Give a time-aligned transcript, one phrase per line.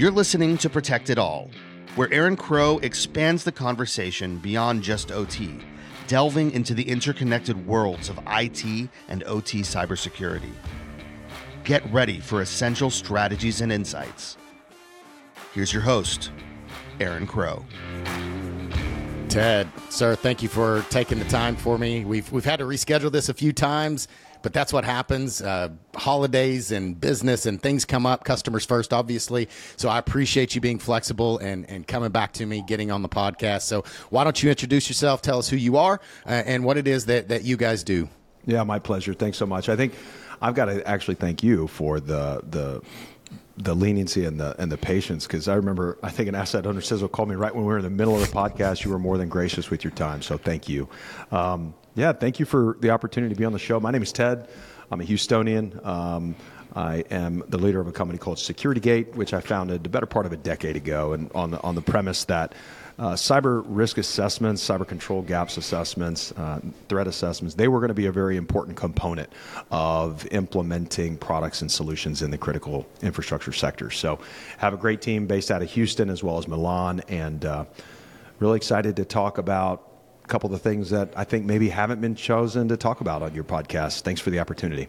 [0.00, 1.50] You're listening to Protect It All,
[1.94, 5.58] where Aaron Crow expands the conversation beyond just OT,
[6.06, 10.54] delving into the interconnected worlds of IT and OT cybersecurity.
[11.64, 14.38] Get ready for essential strategies and insights.
[15.52, 16.30] Here's your host,
[16.98, 17.66] Aaron Crow.
[19.28, 22.06] Ted, sir, thank you for taking the time for me.
[22.06, 24.08] We've we've had to reschedule this a few times,
[24.42, 25.42] but that's what happens.
[25.42, 28.24] Uh, holidays and business and things come up.
[28.24, 29.48] Customers first, obviously.
[29.76, 33.08] So I appreciate you being flexible and and coming back to me, getting on the
[33.08, 33.62] podcast.
[33.62, 35.22] So why don't you introduce yourself?
[35.22, 38.08] Tell us who you are uh, and what it is that that you guys do.
[38.46, 39.14] Yeah, my pleasure.
[39.14, 39.68] Thanks so much.
[39.68, 39.94] I think
[40.40, 42.82] I've got to actually thank you for the the
[43.56, 46.80] the leniency and the and the patience because I remember I think an asset owner
[46.80, 48.84] says called me right when we were in the middle of the podcast.
[48.84, 50.88] You were more than gracious with your time, so thank you.
[51.30, 53.80] Um, yeah, thank you for the opportunity to be on the show.
[53.80, 54.48] My name is Ted.
[54.90, 55.84] I'm a Houstonian.
[55.84, 56.36] Um,
[56.74, 60.06] I am the leader of a company called Security Gate, which I founded the better
[60.06, 62.54] part of a decade ago, and on the on the premise that
[62.98, 67.94] uh, cyber risk assessments, cyber control gaps assessments, uh, threat assessments, they were going to
[67.94, 69.32] be a very important component
[69.72, 73.90] of implementing products and solutions in the critical infrastructure sector.
[73.90, 74.20] So,
[74.58, 77.64] have a great team based out of Houston as well as Milan, and uh,
[78.38, 79.89] really excited to talk about
[80.30, 83.34] couple of the things that I think maybe haven't been chosen to talk about on
[83.34, 84.02] your podcast.
[84.02, 84.88] Thanks for the opportunity.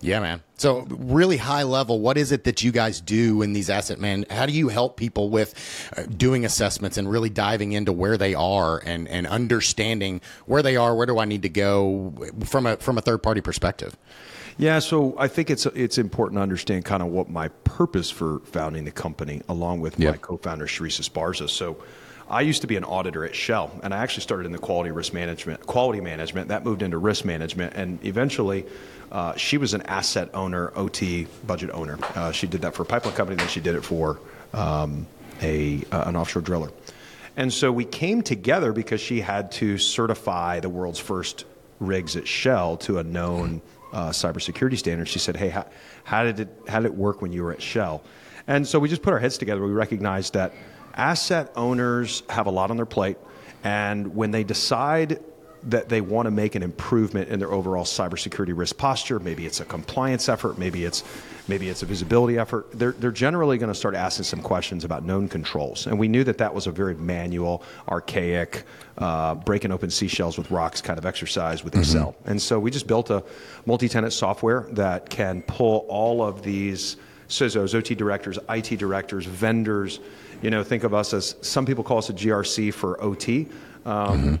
[0.00, 0.42] Yeah, man.
[0.58, 4.26] So, really high level, what is it that you guys do in these asset man?
[4.28, 5.54] How do you help people with
[5.96, 10.76] uh, doing assessments and really diving into where they are and, and understanding where they
[10.76, 10.94] are?
[10.94, 12.12] Where do I need to go
[12.44, 13.96] from a from a third party perspective?
[14.58, 18.40] Yeah, so I think it's it's important to understand kind of what my purpose for
[18.40, 20.12] founding the company, along with yep.
[20.12, 21.48] my co-founder Sharissa Esparza.
[21.48, 21.78] So.
[22.28, 24.90] I used to be an auditor at Shell, and I actually started in the quality
[24.90, 26.48] risk management, quality management.
[26.48, 28.64] That moved into risk management, and eventually,
[29.12, 31.98] uh, she was an asset owner, OT budget owner.
[32.14, 34.18] Uh, she did that for a pipeline company, then she did it for
[34.54, 35.06] um,
[35.42, 36.70] a uh, an offshore driller.
[37.36, 41.44] And so we came together because she had to certify the world's first
[41.78, 43.60] rigs at Shell to a known
[43.92, 45.08] uh, cybersecurity standard.
[45.08, 45.66] She said, "Hey, how,
[46.04, 48.02] how did it how did it work when you were at Shell?"
[48.46, 49.62] And so we just put our heads together.
[49.62, 50.52] We recognized that
[50.94, 53.18] asset owners have a lot on their plate,
[53.62, 55.20] and when they decide
[55.66, 59.18] that they want to make an improvement in their overall cybersecurity risk posture.
[59.18, 60.58] Maybe it's a compliance effort.
[60.58, 61.02] Maybe it's
[61.48, 62.66] maybe it's a visibility effort.
[62.72, 65.86] They're they're generally going to start asking some questions about known controls.
[65.86, 68.64] And we knew that that was a very manual, archaic,
[68.98, 71.82] uh, breaking open seashells with rocks kind of exercise with mm-hmm.
[71.82, 72.16] Excel.
[72.26, 73.24] And so we just built a
[73.64, 76.96] multi-tenant software that can pull all of these
[77.28, 80.00] CISOs, OT directors, IT directors, vendors.
[80.44, 83.48] You know, think of us as some people call us a GRC for OT.
[83.86, 84.34] Um, mm-hmm.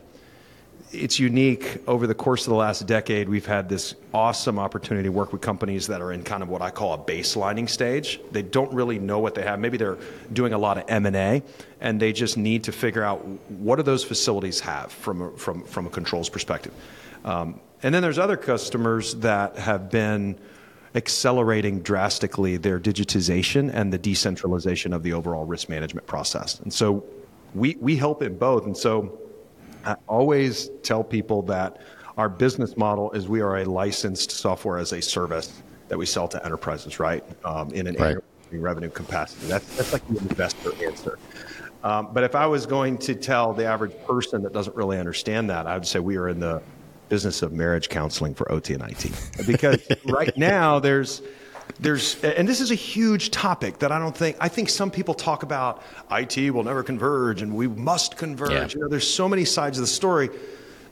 [0.92, 1.78] it's unique.
[1.88, 5.40] Over the course of the last decade we've had this awesome opportunity to work with
[5.40, 8.20] companies that are in kind of what i call a baselining stage.
[8.32, 9.58] They don't really know what they have.
[9.58, 9.96] Maybe they're
[10.30, 11.42] doing a lot of m&a
[11.80, 15.64] and they just need to figure out what do those facilities have from a, from,
[15.64, 16.74] from a controls perspective.
[17.24, 20.38] Um, and then there's other customers that have been
[20.94, 27.04] accelerating drastically their digitization and the decentralization of the overall risk management process and so
[27.54, 29.18] we, we help in both and so
[29.84, 31.78] I always tell people that
[32.16, 36.28] our business model is we are a licensed software as a service that we sell
[36.28, 37.22] to enterprises, right?
[37.44, 38.16] Um, in an right.
[38.52, 39.46] revenue capacity.
[39.46, 41.18] That's, that's like the investor answer.
[41.82, 45.50] Um, but if I was going to tell the average person that doesn't really understand
[45.50, 46.62] that, I would say we are in the
[47.08, 49.10] business of marriage counseling for OT and IT.
[49.46, 51.22] Because right now there's
[51.80, 55.14] there's and this is a huge topic that I don't think I think some people
[55.14, 58.50] talk about IT will never converge and we must converge.
[58.50, 58.68] Yeah.
[58.68, 60.30] You know, there's so many sides of the story.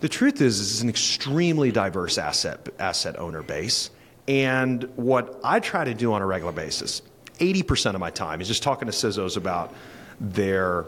[0.01, 3.91] The truth is, this is an extremely diverse asset asset owner base.
[4.29, 7.03] And what I try to do on a regular basis,
[7.39, 9.75] 80% of my time is just talking to CISOs about
[10.21, 10.87] their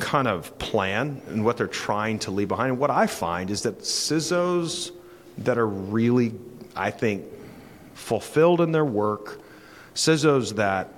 [0.00, 2.70] kind of plan and what they're trying to leave behind.
[2.70, 4.92] And what I find is that CISOs
[5.38, 6.34] that are really,
[6.74, 7.24] I think,
[7.94, 9.40] fulfilled in their work,
[9.94, 10.88] CISOs that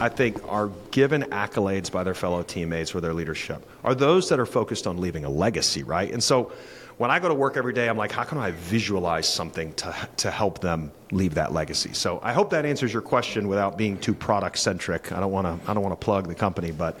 [0.00, 4.40] I think are given accolades by their fellow teammates for their leadership are those that
[4.40, 6.10] are focused on leaving a legacy, right?
[6.10, 6.52] And so
[6.98, 9.94] when I go to work every day, I'm like, how can I visualize something to,
[10.18, 11.92] to help them leave that legacy?
[11.92, 15.12] So I hope that answers your question without being too product centric.
[15.12, 16.98] I don't want to I don't want to plug the company, but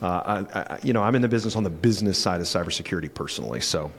[0.00, 3.12] Uh, I, I, you know I'm in the business on the business side of cybersecurity
[3.12, 3.60] personally.
[3.60, 3.90] So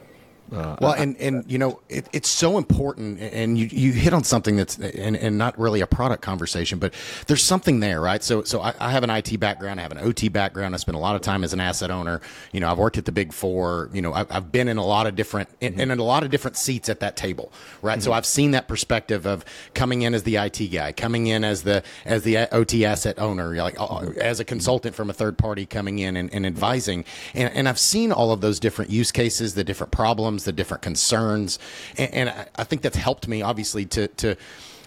[0.51, 4.23] Uh, well, and and you know it, it's so important, and you, you hit on
[4.23, 6.93] something that's and, and not really a product conversation, but
[7.27, 8.23] there's something there, right?
[8.23, 10.73] So so I, I, have an IT background, I have an OT background.
[10.73, 12.21] I spent a lot of time as an asset owner.
[12.51, 13.89] You know, I've worked at the Big Four.
[13.93, 15.91] You know, I've, I've been in a lot of different in, mm-hmm.
[15.91, 17.51] in a lot of different seats at that table,
[17.81, 17.99] right?
[17.99, 18.05] Mm-hmm.
[18.05, 21.63] So I've seen that perspective of coming in as the IT guy, coming in as
[21.63, 25.65] the as the OT asset owner, like uh, as a consultant from a third party
[25.65, 29.53] coming in and, and advising, and, and I've seen all of those different use cases,
[29.53, 31.59] the different problems, the different concerns,
[31.97, 34.35] and, and I, I think that's helped me obviously to to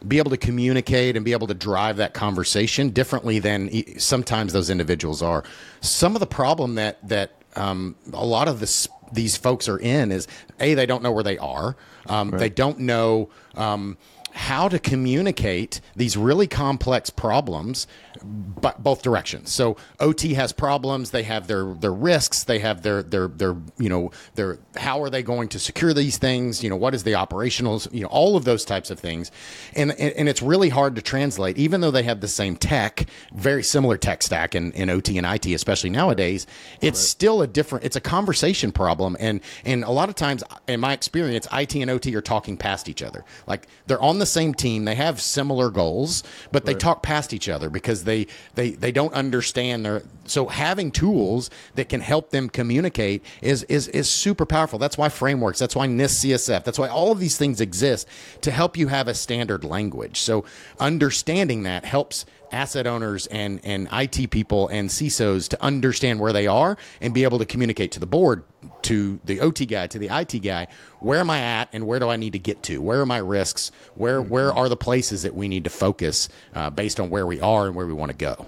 [0.06, 4.68] be able to communicate and be able to drive that conversation differently than sometimes those
[4.68, 5.44] individuals are.
[5.80, 10.10] Some of the problem that that um, a lot of this these folks are in
[10.10, 10.26] is
[10.58, 11.76] a they don't know where they are.
[12.06, 12.38] Um, right.
[12.38, 13.30] They don't know.
[13.54, 13.98] Um,
[14.34, 17.86] how to communicate these really complex problems
[18.24, 19.50] but both directions.
[19.50, 21.10] So OT has problems.
[21.10, 22.44] They have their their risks.
[22.44, 26.18] They have their their their you know their how are they going to secure these
[26.18, 26.62] things?
[26.62, 27.92] You know what is the operationals?
[27.92, 29.30] You know all of those types of things,
[29.74, 31.58] and and, and it's really hard to translate.
[31.58, 35.26] Even though they have the same tech, very similar tech stack in, in OT and
[35.26, 36.46] IT, especially nowadays,
[36.80, 37.08] it's right.
[37.08, 37.84] still a different.
[37.84, 41.90] It's a conversation problem, and and a lot of times, in my experience, IT and
[41.90, 43.24] OT are talking past each other.
[43.46, 46.22] Like they're on the same team, they have similar goals,
[46.52, 46.66] but right.
[46.66, 51.50] they talk past each other because they they they don't understand their so having tools
[51.74, 54.78] that can help them communicate is is is super powerful.
[54.78, 58.06] That's why frameworks, that's why NIST CSF, that's why all of these things exist
[58.42, 60.20] to help you have a standard language.
[60.20, 60.44] So
[60.78, 66.46] understanding that helps asset owners and, and IT people and CISOs to understand where they
[66.46, 68.44] are and be able to communicate to the board,
[68.82, 70.66] to the OT guy, to the IT guy,
[71.00, 72.80] where am I at and where do I need to get to?
[72.80, 73.72] Where are my risks?
[73.94, 77.40] Where where are the places that we need to focus uh, based on where we
[77.40, 78.46] are and where we want to go?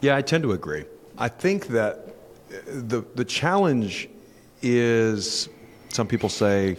[0.00, 0.84] Yeah, I tend to agree.
[1.16, 2.14] I think that
[2.66, 4.08] the the challenge
[4.62, 5.48] is
[5.90, 6.76] some people say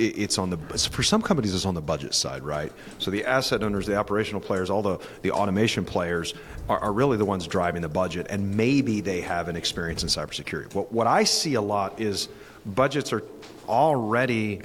[0.00, 3.62] it's on the for some companies it's on the budget side right so the asset
[3.62, 6.34] owners the operational players all the the automation players
[6.68, 10.08] are, are really the ones driving the budget and maybe they have an experience in
[10.08, 12.28] cybersecurity what, what i see a lot is
[12.66, 13.22] budgets are
[13.68, 14.60] already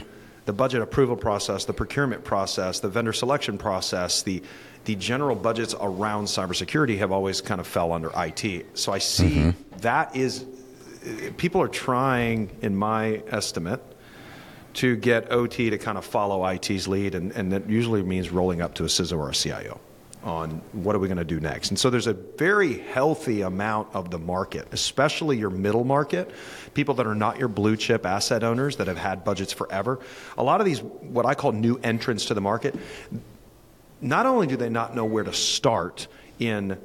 [0.45, 4.41] the budget approval process the procurement process the vendor selection process the
[4.85, 8.65] the general budgets around cybersecurity have always kind of fell under IT.
[8.75, 9.79] So I see mm-hmm.
[9.79, 10.45] that is
[11.37, 13.81] people are trying, in my estimate,
[14.75, 18.61] to get OT to kind of follow IT's lead, and, and that usually means rolling
[18.61, 19.79] up to a CISO or a CIO
[20.23, 21.69] on what are we going to do next.
[21.69, 26.31] And so there's a very healthy amount of the market, especially your middle market,
[26.73, 29.99] people that are not your blue chip asset owners that have had budgets forever.
[30.37, 32.75] A lot of these, what I call new entrants to the market,
[34.01, 36.07] not only do they not know where to start
[36.39, 36.77] in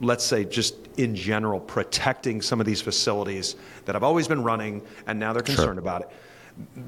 [0.00, 3.56] let's say just in general protecting some of these facilities
[3.86, 5.78] that have always been running and now they're concerned sure.
[5.78, 6.10] about it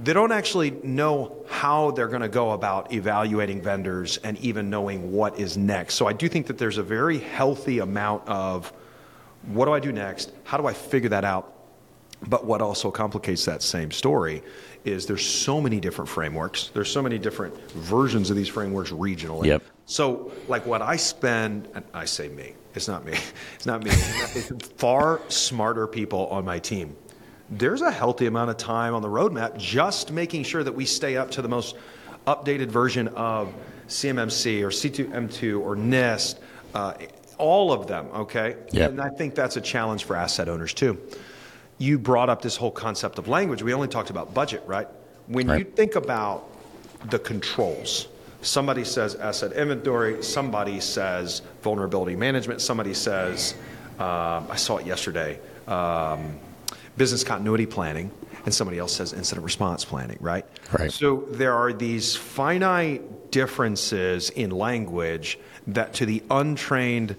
[0.03, 5.13] they don't actually know how they're going to go about evaluating vendors and even knowing
[5.13, 5.95] what is next.
[5.95, 8.73] So I do think that there's a very healthy amount of
[9.43, 10.33] what do I do next?
[10.45, 11.55] How do I figure that out?
[12.27, 14.43] But what also complicates that same story
[14.85, 16.71] is there's so many different frameworks.
[16.73, 19.47] There's so many different versions of these frameworks regionally.
[19.47, 19.63] Yep.
[19.87, 23.13] So like what I spend, and I say me, it's not me,
[23.55, 23.91] it's not me.
[23.91, 26.97] it's far smarter people on my team
[27.51, 31.17] there's a healthy amount of time on the roadmap just making sure that we stay
[31.17, 31.77] up to the most
[32.27, 33.53] updated version of
[33.89, 36.39] CMMC or C2M2 or NIST,
[36.75, 36.95] uh,
[37.39, 38.57] all of them, okay?
[38.73, 38.91] Yep.
[38.91, 41.01] And I think that's a challenge for asset owners too.
[41.79, 43.63] You brought up this whole concept of language.
[43.63, 44.89] We only talked about budget, right?
[45.29, 45.59] When right.
[45.61, 46.49] you think about
[47.11, 48.09] the controls,
[48.43, 53.55] somebody says asset inventory, somebody says vulnerability management, somebody says,
[53.99, 56.39] um, I saw it yesterday, um,
[56.99, 58.11] business continuity planning,
[58.45, 60.45] and somebody else says incident response planning, right?
[60.79, 60.93] Right.
[60.93, 65.39] So there are these finite differences in language
[65.69, 67.17] that to the untrained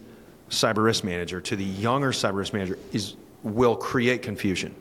[0.49, 4.75] cyber risk manager, to the younger cyber risk manager, is will create confusion.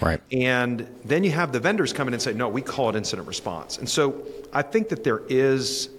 [0.00, 0.20] Right.
[0.32, 3.28] And then you have the vendors come in and say, no, we call it incident
[3.28, 3.78] response.
[3.78, 5.90] And so I think that there is,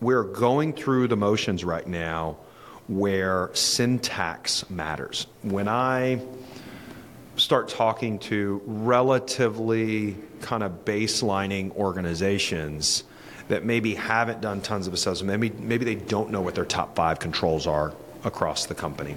[0.00, 2.36] we're going through the motions right now
[2.88, 5.26] where syntax matters.
[5.42, 6.20] When I
[7.36, 13.04] start talking to relatively kind of baselining organizations
[13.48, 16.94] that maybe haven't done tons of assessment, maybe, maybe they don't know what their top
[16.94, 17.92] five controls are
[18.24, 19.16] across the company.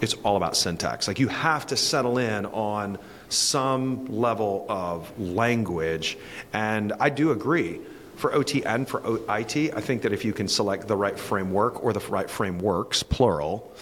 [0.00, 1.08] It's all about syntax.
[1.08, 6.18] Like you have to settle in on some level of language.
[6.52, 7.80] And I do agree
[8.16, 11.82] for OT and for IT, I think that if you can select the right framework
[11.84, 13.72] or the right frameworks, plural,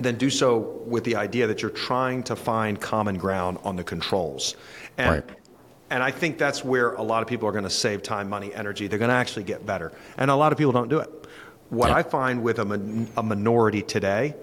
[0.00, 3.84] then do so with the idea that you're trying to find common ground on the
[3.84, 4.56] controls.
[4.98, 5.24] And, Right.
[5.90, 8.52] and I think that's where a lot of people are going to save time, money,
[8.54, 8.88] energy.
[8.88, 9.92] They're going to actually get better.
[10.18, 11.10] And a lot of people don't do it.
[11.70, 11.96] What Yeah.
[11.96, 14.34] I find with a, min- a minority today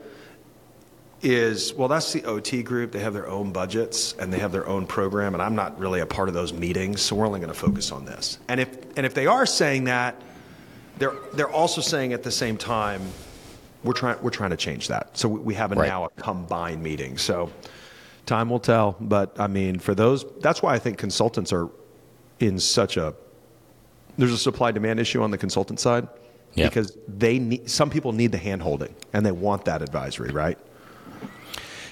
[1.21, 2.91] is well, that's the OT group.
[2.91, 5.99] They have their own budgets and they have their own program, and I'm not really
[5.99, 8.39] a part of those meetings, so we're only going to focus on this.
[8.47, 10.15] And if and if they are saying that,
[10.97, 13.01] they're they're also saying at the same time,
[13.83, 15.17] we're trying we're trying to change that.
[15.17, 15.87] So we, we have a, Right.
[15.87, 17.17] now a combined meeting.
[17.17, 17.51] So
[18.25, 18.95] time will tell.
[18.99, 21.69] But I mean, for those, that's why I think consultants are
[22.39, 23.13] in such a
[24.17, 26.07] there's a supply demand issue on the consultant side
[26.53, 26.67] Yeah.
[26.67, 30.57] because they need some people need the hand holding and they want that advisory, right?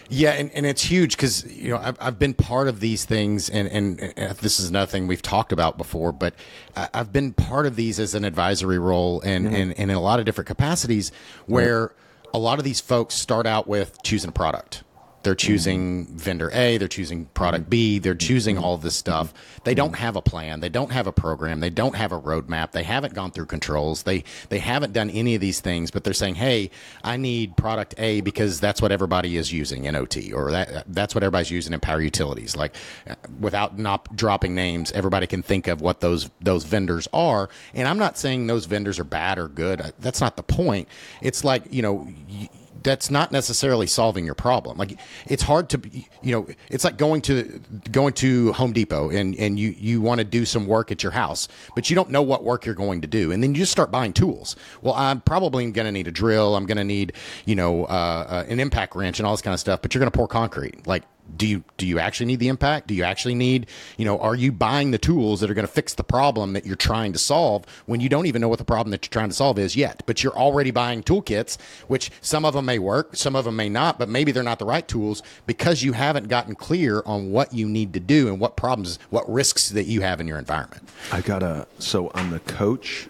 [0.09, 3.49] Yeah, and, and it's huge because you know I've, I've been part of these things,
[3.49, 6.11] and, and, and this is another thing we've talked about before.
[6.11, 6.33] But
[6.75, 9.55] I- I've been part of these as an advisory role, and, mm-hmm.
[9.55, 11.11] and, and in a lot of different capacities,
[11.45, 11.93] where
[12.33, 14.83] a lot of these folks start out with choosing a product.
[15.23, 19.33] They're choosing vendor A, they're choosing product B, they're choosing all this stuff.
[19.63, 22.71] They don't have a plan, they don't have a program, they don't have a roadmap,
[22.71, 26.13] they haven't gone through controls, they they haven't done any of these things, but they're
[26.13, 26.71] saying, "Hey,
[27.03, 31.13] I need product A because that's what everybody is using in OT or that that's
[31.15, 32.75] what everybody's using in power utilities." Like
[33.09, 37.49] uh, without not dropping names, everybody can think of what those those vendors are.
[37.73, 39.93] And I'm not saying those vendors are bad or good.
[39.99, 40.87] That's not the point.
[41.21, 42.49] It's like, you know, y-
[42.83, 44.77] that's not necessarily solving your problem.
[44.77, 45.81] Like it's hard to,
[46.21, 50.19] you know, it's like going to going to Home Depot and and you you want
[50.19, 53.01] to do some work at your house, but you don't know what work you're going
[53.01, 54.55] to do, and then you just start buying tools.
[54.81, 56.55] Well, I'm probably going to need a drill.
[56.55, 57.13] I'm going to need,
[57.45, 59.81] you know, uh, uh, an impact wrench and all this kind of stuff.
[59.81, 61.03] But you're going to pour concrete, like
[61.37, 63.67] do you do you actually need the impact do you actually need
[63.97, 66.65] you know are you buying the tools that are going to fix the problem that
[66.65, 69.29] you're trying to solve when you don't even know what the problem that you're trying
[69.29, 73.15] to solve is yet but you're already buying toolkits which some of them may work
[73.15, 76.27] some of them may not but maybe they're not the right tools because you haven't
[76.27, 80.01] gotten clear on what you need to do and what problems what risks that you
[80.01, 83.07] have in your environment I got a so I'm the coach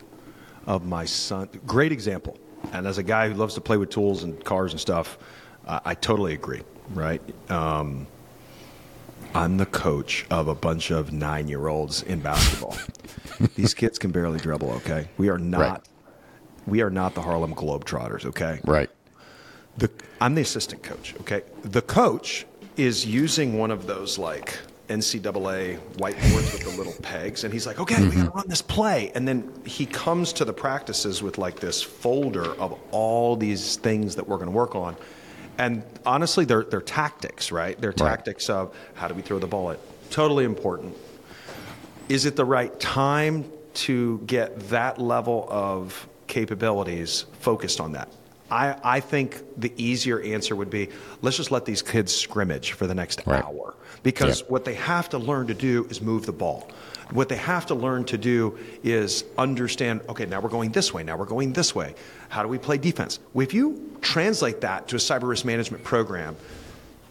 [0.70, 1.50] of my son.
[1.66, 2.38] Great example.
[2.72, 5.18] And as a guy who loves to play with tools and cars and stuff,
[5.66, 6.62] uh, I totally agree.
[6.94, 7.22] Right.
[7.50, 8.08] Um,
[9.34, 12.78] I'm the coach of a bunch of nine year olds in basketball.
[13.56, 14.72] These kids can barely dribble.
[14.72, 15.60] Okay, we are not.
[15.60, 15.82] Right.
[16.68, 18.26] We are not the Harlem Globetrotters.
[18.26, 18.60] Okay.
[18.66, 18.90] right
[19.78, 19.90] The,
[20.22, 21.16] I'm the assistant coach.
[21.22, 21.42] Okay.
[21.64, 22.46] The coach
[22.78, 27.80] is using one of those like NCAA whiteboards with the little pegs, and he's like,
[27.80, 31.38] "Okay, we got to run this play." And then he comes to the practices with
[31.38, 34.96] like this folder of all these things that we're going to work on.
[35.60, 37.80] And honestly, they're they're tactics, right?
[37.80, 37.98] They're Right.
[37.98, 39.80] tactics of how do we throw the ball at.
[40.10, 40.96] Totally important.
[42.08, 43.46] Is it the right time
[43.86, 48.08] to get that level of capabilities focused on that?
[48.50, 50.90] I, I think the easier answer would be
[51.22, 53.44] let's just let these kids scrimmage for the next Right.
[53.44, 53.76] hour.
[54.02, 54.48] Because Yeah.
[54.48, 56.70] what they have to learn to do is move the ball.
[57.12, 61.04] What they have to learn to do is understand okay, now we're going this way,
[61.04, 61.96] now we're going this way.
[62.30, 63.20] How do we play defense?
[63.36, 66.36] If you translate that to a cyber risk management program,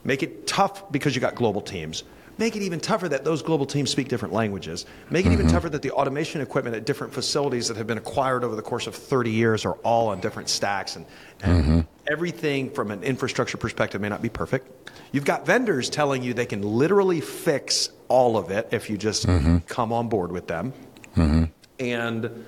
[0.04, 2.04] Make it tough because you got global teams.
[2.38, 4.86] Make it even tougher that those global teams speak different languages.
[5.10, 5.54] Make it even mm-hmm.
[5.54, 8.86] tougher that the automation equipment at different facilities that have been acquired over the course
[8.86, 10.94] of 30 years are all on different stacks.
[10.94, 11.04] And,
[11.42, 11.80] and mm-hmm.
[12.06, 14.90] everything from an infrastructure perspective may not be perfect.
[15.10, 19.26] You've got vendors telling you they can literally fix all of it if you just
[19.26, 19.58] mm-hmm.
[19.58, 20.72] come on board with them.
[21.16, 21.44] Mm-hmm.
[21.80, 22.44] And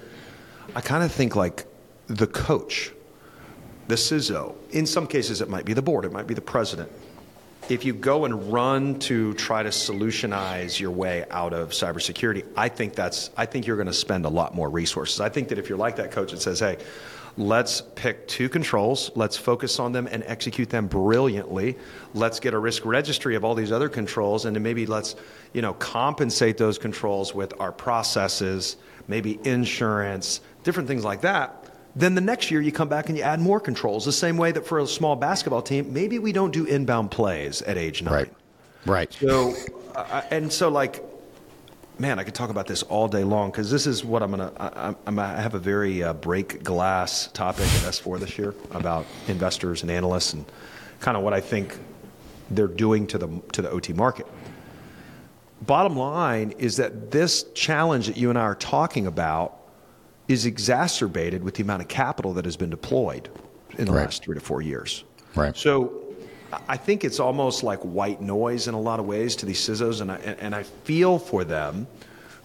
[0.75, 1.67] I kind of think like
[2.07, 2.93] the coach,
[3.89, 6.91] the CISO, in some cases it might be the board, it might be the president.
[7.69, 12.69] If you go and run to try to solutionize your way out of cybersecurity, I
[12.69, 15.21] think that's I think you're going to spend a lot more resources.
[15.21, 16.79] I think that if you're like that coach that says, "Hey,
[17.37, 21.77] let's pick two controls, let's focus on them and execute them brilliantly.
[22.15, 25.17] Let's get a risk registry of all these other controls and then maybe let's,
[25.53, 28.77] you know, compensate those controls with our processes,
[29.09, 31.57] maybe insurance, different things like that."
[31.97, 34.05] Then the next year you come back and you add more controls.
[34.05, 37.63] The same way that for a small basketball team, maybe we don't do inbound plays
[37.63, 38.15] at age nine.
[38.15, 38.33] right
[38.87, 39.55] right So,
[39.95, 41.05] uh, and so like,
[42.01, 44.53] man, I could talk about this all day long because this is what I'm gonna.
[44.59, 49.07] I, I'm, I have a very uh, break glass topic at S4 this year about
[49.29, 50.45] investors and analysts and
[51.01, 51.79] kind of what I think
[52.51, 54.27] they're doing to the to the OT market.
[55.63, 59.59] Bottom line is that this challenge that you and I are talking about
[60.27, 63.29] is exacerbated with the amount of capital that has been deployed
[63.77, 64.05] in the Right.
[64.05, 65.05] last three to four years.
[65.35, 65.55] Right.
[65.55, 65.93] So
[66.69, 70.01] I think it's almost like white noise in a lot of ways to these CISOs,
[70.01, 71.87] and I, and I feel for them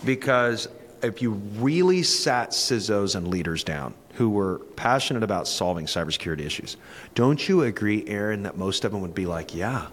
[0.03, 0.67] because
[1.01, 6.77] if you really sat CISOs and leaders down who were passionate about solving cybersecurity issues.
[7.15, 9.87] Don't you agree, Aaron, that most of them would be like, yeah,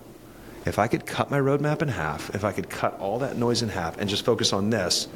[0.64, 3.62] if I could cut my roadmap in half, if I could cut all that noise
[3.62, 5.08] in half and just focus on this,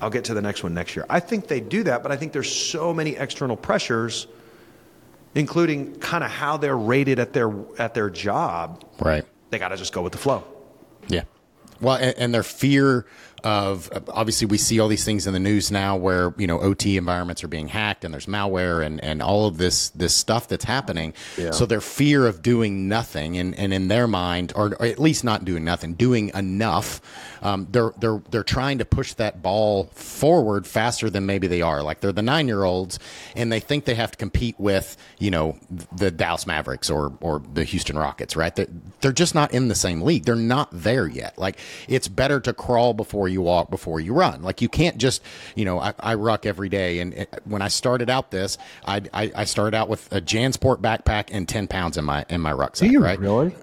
[0.00, 1.06] I'll get to the next one next year.
[1.08, 4.26] I think they do that, but I think there's so many external pressures,
[5.34, 8.84] including kind of how they're rated at their at their job.
[8.98, 9.24] Right.
[9.50, 10.44] They got to just go with the flow.
[11.08, 11.22] Yeah.
[11.80, 13.06] Well, and, and their fear
[13.44, 16.96] of obviously we see all these things in the news now where you know OT
[16.96, 20.64] environments are being hacked and there's malware and, and all of this this stuff that's
[20.64, 21.14] happening.
[21.36, 21.50] Yeah.
[21.50, 25.24] So their fear of doing nothing and, and in their mind, or, or at least
[25.24, 27.00] not doing nothing, doing enough,
[27.42, 31.82] um, they're they're they're trying to push that ball forward faster than maybe they are.
[31.82, 32.98] Like they're the nine year olds
[33.34, 35.58] and they think they have to compete with you know
[35.96, 38.54] the Dallas Mavericks or or the Houston Rockets, right?
[38.54, 38.68] They're,
[39.00, 40.24] they're just not in the same league.
[40.24, 41.38] They're not there yet.
[41.38, 44.42] Like it's better to crawl before you walk before you run.
[44.42, 45.22] Like you can't just,
[45.54, 47.00] you know, I, I ruck every day.
[47.00, 50.78] And it, when I started out this, I, I, I, started out with a JanSport
[50.80, 52.88] backpack and 10 pounds in my, in my rucksack.
[52.88, 53.18] Do you right?
[53.18, 53.54] really?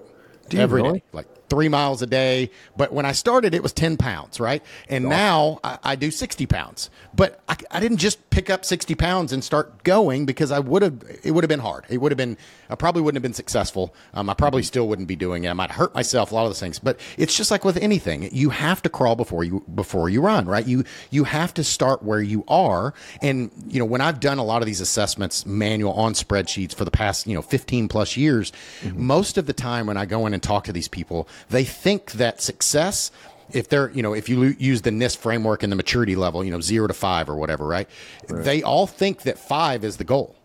[0.48, 1.00] Do you every really?
[1.00, 1.04] Day.
[1.12, 2.50] Like three miles a day.
[2.76, 4.62] But when I started, it was 10 pounds, right?
[4.88, 6.90] And now I, I, do 60 pounds.
[7.14, 10.82] But I, I, didn't just pick up 60 pounds and start going because I would
[10.82, 11.84] have, it would have been hard.
[11.88, 12.36] It would have been,
[12.70, 13.94] I probably wouldn't have been successful.
[14.14, 15.48] Um, I probably still wouldn't be doing it.
[15.48, 16.78] I might hurt myself, a lot of those things.
[16.78, 18.28] But it's just like with anything.
[18.32, 20.66] You have to crawl before you, before you run, right?
[20.66, 22.94] You, you have to start where you are.
[23.22, 26.84] And, you know, when I've done a lot of these assessments manual on spreadsheets for
[26.84, 28.52] the past, you know, 15 plus years,
[28.82, 29.02] mm-hmm.
[29.02, 32.12] most of the time when I go in and talk to these people, they think
[32.12, 33.10] that success
[33.52, 36.50] if they're you know if you use the NIST framework and the maturity level you
[36.50, 37.88] know 0 to 5 or whatever right,
[38.28, 38.44] right.
[38.44, 40.36] they all think that 5 is the goal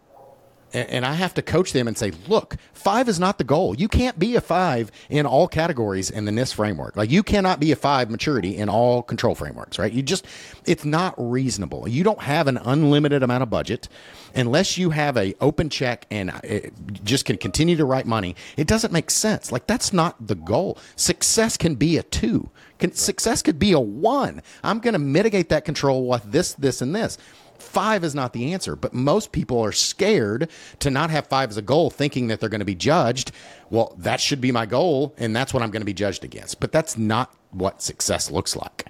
[0.74, 3.76] and I have to coach them and say, look, five is not the goal.
[3.76, 6.98] You can't be a five in all categories in the NIST framework.
[6.98, 9.92] Like you cannot be a five maturity in all control frameworks, right?
[9.92, 10.26] You just,
[10.66, 11.88] it's not reasonable.
[11.88, 13.88] You don't have an unlimited amount of budget
[14.36, 16.70] unless you have a open check and uh,
[17.04, 18.36] just can continue to write money.
[18.58, 19.52] It doesn't make sense.
[19.52, 20.78] Like that's not the goal.
[20.96, 22.50] Success can be a two.
[22.80, 24.42] Can, success could be a one.
[24.64, 27.18] I'm going to mitigate that control with this, this, and this
[27.64, 31.58] five is not the answer, but most people are scared to not have five as
[31.58, 33.32] a goal, thinking that they're going to be judged.
[33.70, 36.60] Well, that should be my goal, and that's what I'm going to be judged against.
[36.60, 38.86] But that's not what success looks like.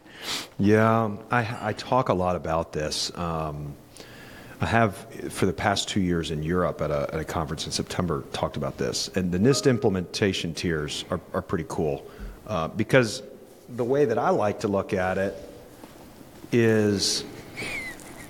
[0.59, 3.15] Yeah, I, I talk a lot about this.
[3.17, 3.75] Um,
[4.61, 4.95] I have,
[5.29, 8.55] for the past two years in Europe at a, at a, conference in September, talked
[8.55, 9.09] about this.
[9.09, 12.09] And the NIST implementation tiers are, are pretty cool
[12.47, 13.23] uh, because
[13.67, 15.35] the way that I like to look at it
[16.53, 17.25] is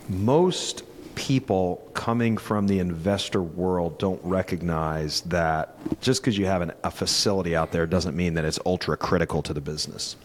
[0.10, 0.84] most
[1.16, 6.92] people coming from the investor world don't recognize that just because you have an, a
[6.92, 10.16] facility out there doesn't mean that it's ultra critical to the business.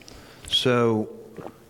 [0.49, 1.09] So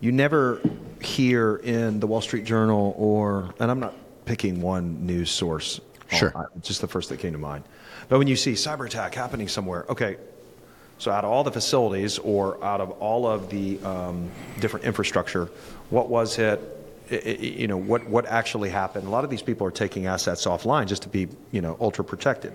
[0.01, 0.61] you never
[1.01, 3.95] hear in the Wall Street Journal or, and I'm not
[4.25, 5.81] picking one news source.
[6.11, 6.51] Sure.
[6.63, 7.65] just the first that came to mind.
[8.09, 10.17] But when you see cyber attack happening somewhere, okay,
[10.97, 15.51] so out of all the facilities or out of all of the um, different infrastructure,
[15.91, 16.78] what was it?
[17.11, 19.07] You know what what actually happened.
[19.07, 22.05] A lot of these people are taking assets offline just to be you know ultra
[22.05, 22.53] protected.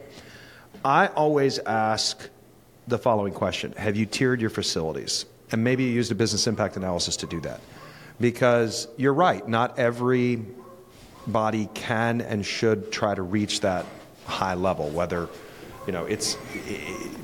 [0.86, 2.30] I always ask
[2.88, 5.26] the following question: Have you tiered your facilities?
[5.52, 7.62] And maybe you used a business impact analysis to do that,
[8.20, 9.48] because you're right.
[9.48, 10.44] Not every
[11.28, 13.86] body can and should try to reach that
[14.26, 15.30] high level, whether
[15.86, 16.38] you know, it's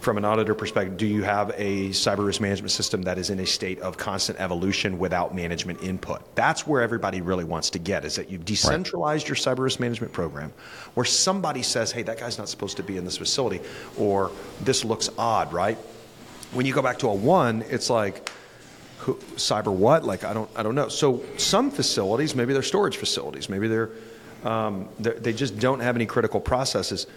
[0.01, 3.39] from an auditor perspective, do you have a cyber risk management system that is in
[3.39, 6.21] a state of constant evolution without management input?
[6.35, 9.45] That's where everybody really wants to get is that you've decentralized right.
[9.45, 10.53] your cyber risk management program
[10.93, 13.61] where somebody says, hey, that guy's not supposed to be in this facility
[13.97, 15.77] or this looks odd, right?
[16.51, 18.29] When you go back to a one, it's like,
[18.99, 20.03] who, cyber what?
[20.03, 20.89] Like, I don't, I don't know.
[20.89, 23.89] So some facilities, maybe they're storage facilities, maybe they're,
[24.43, 27.07] um, they're they just don't have any critical processes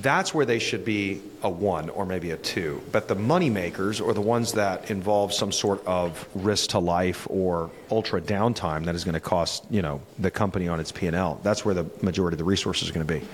[0.00, 2.82] that's where they should be a one or maybe a two.
[2.90, 7.26] But the money makers or the ones that involve some sort of risk to life
[7.30, 11.40] or ultra downtime that is going to cost you know the company on its P&L,
[11.42, 13.24] that's where the majority of the resources are going to be.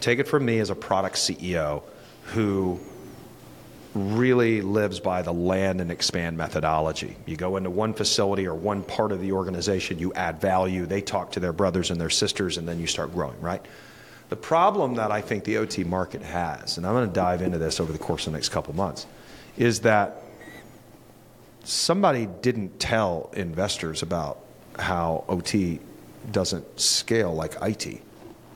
[0.00, 1.82] Take it from me as a product CEO
[2.24, 2.78] who
[3.94, 7.16] really lives by the land and expand methodology.
[7.24, 11.00] You go into one facility or one part of the organization, you add value, they
[11.00, 13.64] talk to their brothers and their sisters, and then you start growing, right?
[14.28, 17.58] The problem that I think the OT market has, and I'm going to dive into
[17.58, 19.06] this over the course of the next couple months,
[19.56, 20.22] is that
[21.64, 24.38] somebody didn't tell investors about
[24.78, 25.80] how OT
[26.30, 28.02] doesn't scale like IT.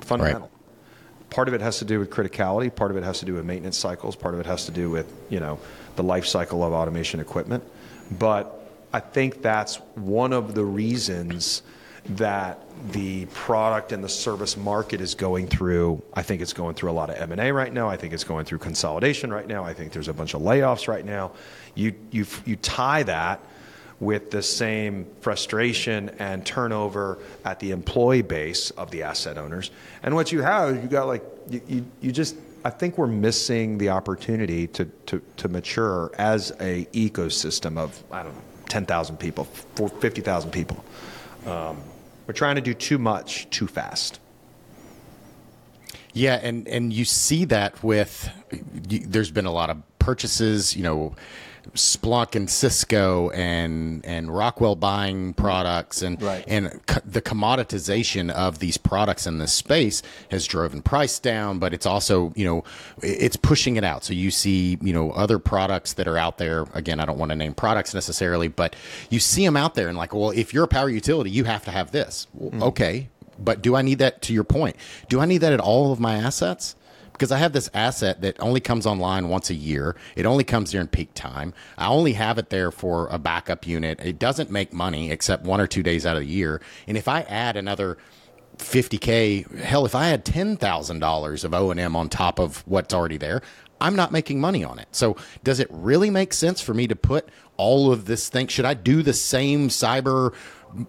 [0.00, 0.40] Fundamental.
[0.42, 0.50] Right.
[1.30, 2.74] Part of it has to do with criticality.
[2.74, 4.16] Part of it has to do with maintenance cycles.
[4.16, 5.60] Part of it has to do with you know
[5.94, 7.62] the life cycle of automation equipment.
[8.18, 11.62] But I think that's one of the reasons
[12.10, 12.60] that
[12.92, 16.02] the product and the service market is going through.
[16.14, 17.88] I think it's going through a lot of M&A right now.
[17.88, 19.64] I think it's going through consolidation right now.
[19.64, 21.32] I think there's a bunch of layoffs right now.
[21.74, 23.40] You you you tie that
[24.00, 29.70] with the same frustration and turnover at the employee base of the asset owners.
[30.02, 32.34] And what you have, you got like you, you, you just
[32.64, 38.22] I think we're missing the opportunity to, to, to mature as a ecosystem of I
[38.22, 40.82] don't know 10,000 people, 50,000 people.
[41.44, 41.82] Um,
[42.30, 44.20] we're trying to do too much too fast.
[46.12, 48.30] Yeah, and and you see that with
[48.72, 51.16] there's been a lot of purchases, you know,
[51.74, 56.44] Splunk and Cisco and and Rockwell buying products and right.
[56.46, 61.72] and co- the commoditization of these products in this space has driven price down, but
[61.72, 62.64] it's also you know
[63.02, 64.04] it's pushing it out.
[64.04, 66.66] So you see you know other products that are out there.
[66.74, 68.74] Again, I don't want to name products necessarily, but
[69.10, 71.64] you see them out there and like, well, if you're a power utility, you have
[71.64, 72.26] to have this.
[72.34, 72.62] Well, mm.
[72.70, 74.22] Okay, but do I need that?
[74.22, 74.76] To your point,
[75.08, 76.74] do I need that at all of my assets?
[77.20, 79.94] Because I have this asset that only comes online once a year.
[80.16, 81.52] It only comes during peak time.
[81.76, 84.00] I only have it there for a backup unit.
[84.00, 86.62] It doesn't make money except one or two days out of the year.
[86.86, 87.98] And if I add another
[88.56, 93.42] 50k, hell, if I had $10,000 of O&M on top of what's already there,
[93.82, 94.88] I'm not making money on it.
[94.92, 97.28] So does it really make sense for me to put
[97.58, 98.46] all of this thing?
[98.46, 100.32] Should I do the same cyber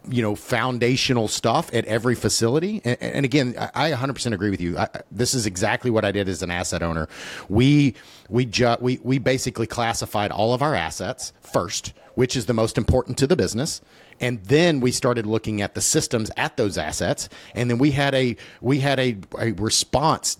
[0.10, 2.82] you know foundational stuff at every facility.
[2.84, 4.78] And, and again I, 100% agree with you.
[4.78, 7.08] I, this is exactly what i did as an asset owner.
[7.50, 7.96] We
[8.30, 12.78] we ju- we we basically classified all of our assets first which is the most
[12.78, 13.82] important to the business.
[14.20, 17.30] And then we started looking at the systems at those assets.
[17.56, 20.38] And then we had a we had a, a response.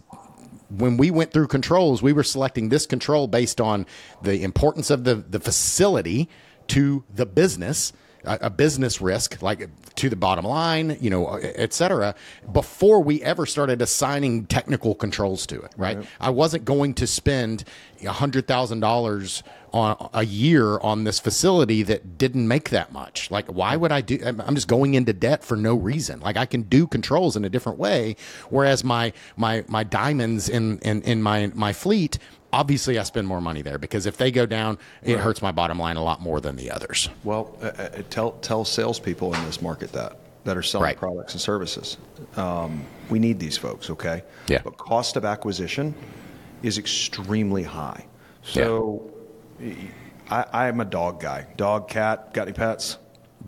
[0.70, 3.86] When we went through controls we were selecting this control based on
[4.22, 6.30] the importance of the the facility
[6.68, 7.92] to the business
[8.24, 12.16] a, a business risk, like to the bottom line, you know, et cetera,
[12.52, 15.98] before we ever started assigning technical controls to it, right?
[16.20, 17.64] I wasn't going to spend
[18.02, 23.32] $100,000 on a year on this facility that didn't make that much.
[23.32, 24.20] Like, why would I do?
[24.26, 26.20] I'm just going into debt for no reason.
[26.20, 28.16] Like, I can do controls in a different way.
[28.50, 32.18] Whereas my my my diamonds in in, in my my fleet,
[32.54, 35.24] obviously I spend more money there because if they go down, it right.
[35.24, 37.10] hurts my bottom line a lot more than the others.
[37.24, 40.98] Well, uh, uh, tell tell salespeople in this market that that are selling right.
[40.98, 41.98] products and services.
[42.36, 44.24] Um, we need these folks, okay?
[44.48, 44.62] Yeah.
[44.64, 45.94] But cost of acquisition
[46.64, 48.06] is extremely high.
[48.42, 49.21] So yeah.
[50.30, 51.48] I, I'm a dog guy.
[51.58, 52.98] Dog, cat, got any pets?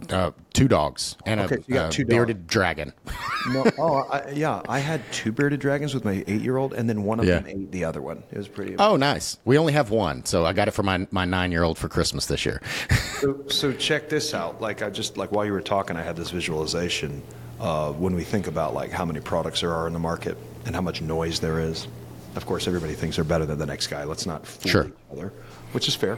[0.10, 2.92] Uh, two dogs and okay, a, so a bearded dragon.
[3.54, 4.62] no, oh, I, yeah.
[4.68, 7.40] I had two bearded dragons with my eight-year-old, and then one of yeah.
[7.40, 8.24] them ate the other one.
[8.32, 8.74] It was pretty.
[8.74, 8.92] Amazing.
[8.92, 9.38] Oh, nice.
[9.46, 12.46] We only have one, so I got it for my my nine-year-old for Christmas this
[12.46, 12.62] year.
[13.20, 14.60] so, so check this out.
[14.60, 17.22] Like I just like while you were talking, I had this visualization.
[17.60, 20.76] Uh, when we think about like how many products there are in the market and
[20.76, 21.88] how much noise there is,
[22.36, 24.04] of course, everybody thinks they're better than the next guy.
[24.04, 24.86] Let's not fool sure.
[24.88, 25.34] each other,
[25.74, 26.18] which is fair.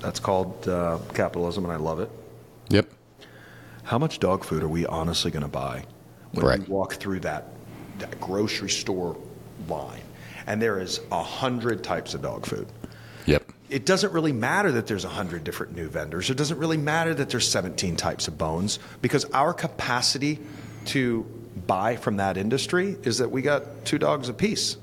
[0.00, 2.10] That's called uh, capitalism, and I love it.
[2.70, 2.88] Yep
[3.84, 5.84] how much dog food are we honestly going to buy
[6.32, 6.58] when right.
[6.58, 7.48] we walk through that,
[7.98, 9.16] that grocery store
[9.68, 10.00] line?
[10.46, 12.66] And there is a hundred types of dog food.
[13.26, 13.52] Yep.
[13.70, 16.28] It doesn't really matter that there's a hundred different new vendors.
[16.28, 20.38] It doesn't really matter that there's 17 types of bones because our capacity
[20.86, 21.24] to
[21.66, 24.76] buy from that industry is that we got two dogs a piece.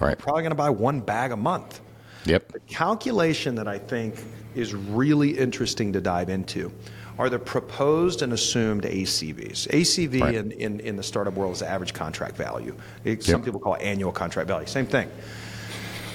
[0.00, 0.10] Right.
[0.10, 1.80] We're probably going to buy one bag a month.
[2.24, 2.52] Yep.
[2.52, 4.22] The calculation that I think
[4.54, 6.72] is really interesting to dive into
[7.18, 9.68] are the proposed and assumed ACVs.
[9.68, 10.34] ACV right.
[10.34, 12.76] in, in, in, the startup world is average contract value.
[13.04, 14.66] It, some people call it annual contract value.
[14.66, 15.10] Same thing.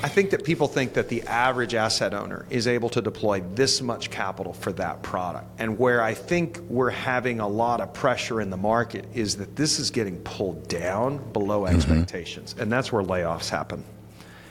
[0.01, 3.81] I think that people think that the average asset owner is able to deploy this
[3.81, 5.47] much capital for that product.
[5.59, 9.55] And where I think we're having a lot of pressure in the market is that
[9.55, 11.75] this is getting pulled down below mm-hmm.
[11.75, 12.53] expectations.
[12.59, 13.85] And that's where layoffs happen.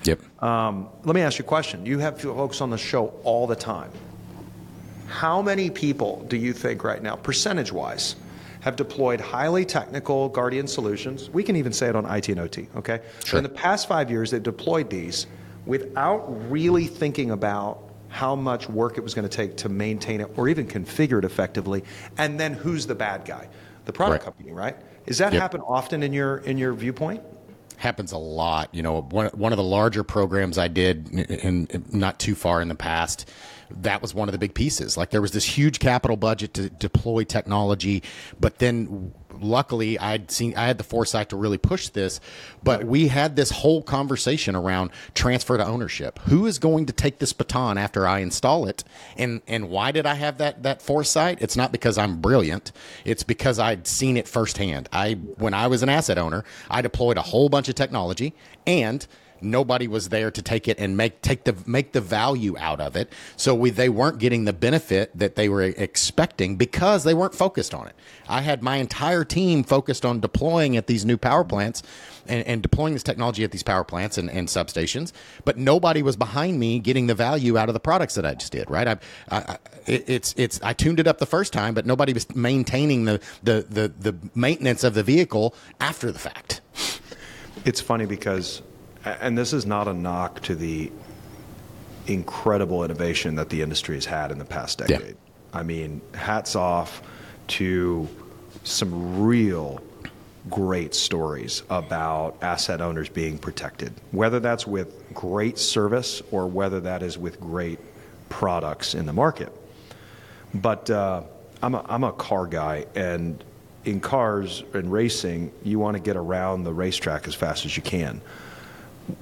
[0.05, 0.43] Yep.
[0.43, 1.87] Um, let me ask you a question.
[1.87, 3.91] You have folks on the show all the time.
[5.07, 8.17] How many people do you think right now, percentage wise,
[8.61, 11.29] have deployed highly technical Guardian solutions?
[11.31, 13.01] We can even say it on IT and OT, okay?
[13.25, 13.39] Sure.
[13.39, 15.27] In the past five years, they've deployed these
[15.67, 20.31] without really thinking about how much work it was going to take to maintain it
[20.37, 21.83] or even configure it effectively,
[22.19, 23.49] and then who's the bad guy?
[23.85, 24.25] The product right.
[24.25, 24.77] company, right?
[25.07, 25.43] Does that yep.
[25.43, 27.23] happen often in your in your viewpoint?
[27.83, 28.73] Happens a lot.
[28.73, 32.69] You know, one one of the larger programs I did in, not too far in
[32.69, 33.29] the past,
[33.81, 34.97] that was one of the big pieces.
[34.97, 38.03] Like there was this huge capital budget to deploy technology,
[38.41, 42.21] but then luckily I'd seen I had the foresight to really push this,
[42.63, 46.19] but we had this whole conversation around transfer to ownership.
[46.21, 48.85] Who is going to take this baton after I install it?
[49.17, 51.39] And and why did I have that that foresight?
[51.41, 52.73] It's not because I'm brilliant.
[53.05, 54.89] It's because I'd seen it firsthand.
[54.93, 58.35] I when I was an asset owner, I deployed a whole bunch of technology
[58.67, 59.07] and
[59.43, 62.97] nobody was there to take it and make take the make the value out of
[62.97, 63.13] it.
[63.37, 67.75] So we they weren't getting the benefit that they were expecting because they weren't focused
[67.75, 67.95] on it.
[68.29, 71.83] I had my entire team focused on deploying at these new power plants
[72.27, 75.13] and, and deploying this technology at these power plants and, and, substations,
[75.45, 78.53] but nobody was behind me getting the value out of the products that I just
[78.53, 78.71] did.
[78.71, 78.87] Right?
[78.87, 78.99] I,
[79.31, 83.21] I, it's it's I tuned it up the first time, but nobody was maintaining the
[83.43, 86.61] the the, the maintenance of the vehicle after the fact.
[87.65, 88.63] It's funny because
[89.05, 90.91] and this is not a knock to the
[92.07, 95.09] incredible innovation that the industry has had in the past decade.
[95.09, 95.15] Yeah.
[95.53, 97.03] I mean, hats off
[97.49, 98.09] to
[98.65, 99.81] some real
[100.51, 107.03] great stories about asset owners being protected, whether that's with great service or whether that
[107.03, 107.79] is with great
[108.29, 109.53] products in the market.
[110.55, 111.23] But uh,
[111.63, 113.43] I'm, a, I'm a car guy, and
[113.85, 117.83] in cars and racing, you want to get around the racetrack as fast as you
[117.83, 118.21] can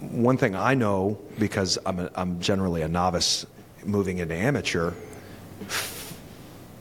[0.01, 3.47] one thing I know because I'm, a, I'm generally a novice
[3.85, 4.93] moving into amateur,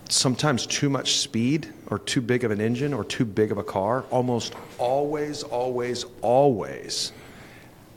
[0.09, 3.63] sometimes too much speed or too big of an engine or too big of a
[3.63, 7.11] car almost always, always, always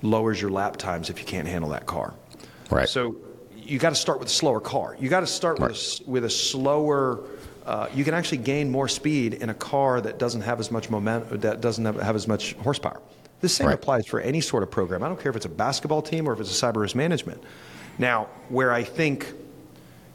[0.02, 2.14] lowers your lap times if you can't handle that car.
[2.70, 2.88] Right.
[2.88, 3.16] So
[3.56, 4.96] you got to start with a slower car.
[4.98, 5.70] You got to start right.
[5.70, 7.24] with, a, with a slower.
[7.64, 10.90] Uh, you can actually gain more speed in a car that doesn't have as much
[10.90, 13.00] momentum, that doesn't have, have as much horsepower.
[13.42, 13.74] The same right.
[13.74, 15.02] applies for any sort of program.
[15.02, 17.42] I don't care if it's a basketball team or if it's a cyber risk management.
[17.98, 19.32] Now, where I think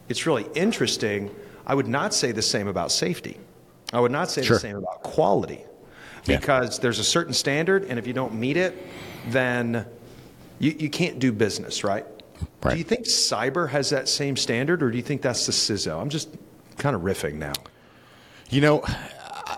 [0.10, 1.30] it's really interesting,
[1.66, 3.38] I would not say the same about safety.
[3.94, 4.56] I would not say sure.
[4.56, 5.62] the same about quality
[6.26, 6.82] because yeah.
[6.84, 8.76] there's a certain standard, and if you don't meet it,
[9.28, 9.86] then
[10.60, 12.06] you, you can't do business, right?
[12.64, 12.72] right?
[12.72, 16.02] Do you think cyber has that same standard, or do you think that's the CISO?
[16.02, 16.30] I'm just
[16.78, 17.54] kind of riffing now.
[18.50, 18.84] You know,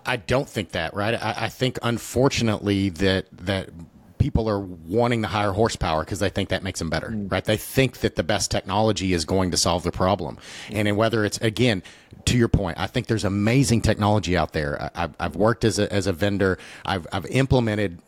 [0.10, 1.14] I don't think that, right?
[1.14, 3.70] I, I think unfortunately that that
[4.18, 7.32] people are wanting the higher horsepower because they think that makes them better, mm.
[7.32, 7.46] right?
[7.46, 10.38] They think that the best technology is going to solve the problem.
[10.70, 11.82] And whether it's, again,
[12.26, 14.92] to your point, I think there's amazing technology out there.
[14.94, 18.02] I've, I've worked as a, as a vendor, I've, I've implemented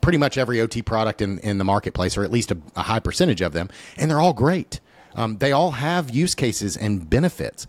[0.00, 3.00] pretty much every OT product in, in the marketplace, or at least a, a high
[3.00, 4.80] percentage of them, and they're all great.
[5.14, 7.66] Um, they all have use cases and benefits.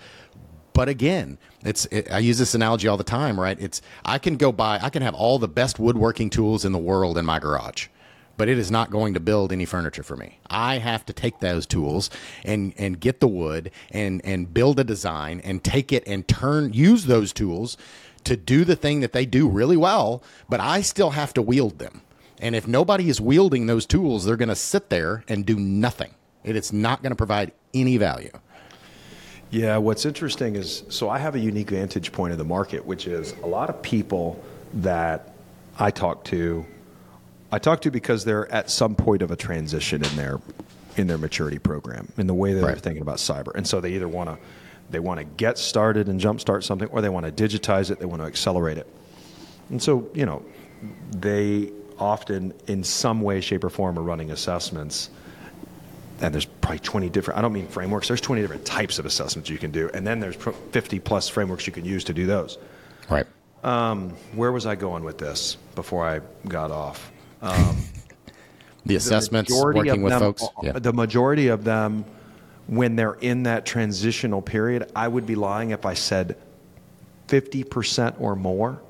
[0.73, 3.59] But again, it's it, I use this analogy all the time, right?
[3.59, 6.77] It's I can go buy, I can have all the best woodworking tools in the
[6.77, 7.87] world in my garage,
[8.37, 10.39] but it is not going to build any furniture for me.
[10.49, 12.09] I have to take those tools
[12.43, 16.73] and and get the wood and and build a design and take it and turn
[16.73, 17.77] use those tools
[18.23, 21.79] to do the thing that they do really well, but I still have to wield
[21.79, 22.01] them.
[22.39, 26.13] And if nobody is wielding those tools, they're going to sit there and do nothing.
[26.43, 28.31] It is not going to provide any value.
[29.49, 33.07] Yeah, what's interesting is so I have a unique vantage point of the market, which
[33.07, 35.33] is a lot of people that
[35.79, 36.65] I talk to,
[37.51, 40.41] I talk to because they're at some point of a transition in their
[40.97, 42.67] in their maturity program in the way that right.
[42.69, 44.37] they're thinking about cyber, and so they either want to
[44.89, 48.05] they want to get started and jumpstart something, or they want to digitize it, they
[48.05, 48.87] want to accelerate it,
[49.69, 50.43] and so you know
[51.11, 55.09] they often in some way, shape, or form are running assessments
[56.19, 59.49] and there's probably 20 different, I don't mean frameworks, there's 20 different types of assessments
[59.49, 59.89] you can do.
[59.93, 62.57] And then there's 50 plus frameworks you can use to do those.
[63.09, 63.25] Right.
[63.63, 67.11] Um, where was I going with this before I got off?
[67.41, 67.77] Um,
[68.85, 70.43] the assessments, the working with them, folks.
[70.63, 70.73] Yeah.
[70.73, 72.05] The majority of them,
[72.67, 76.37] when they're in that transitional period, I would be lying if I said
[77.27, 78.81] 50% or more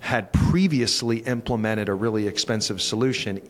[0.00, 3.40] had previously implemented a really expensive solution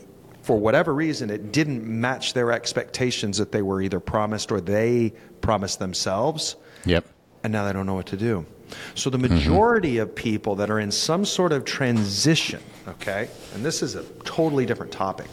[0.49, 5.13] for whatever reason, it didn't match their expectations that they were either promised or they
[5.43, 6.57] promised themselves.
[6.87, 7.05] Yep.
[7.45, 8.47] And now they don't know what to do.
[8.95, 10.05] So the majority mm-hmm.
[10.05, 14.65] of people that are in some sort of transition, okay, and this is a totally
[14.65, 15.27] different topic,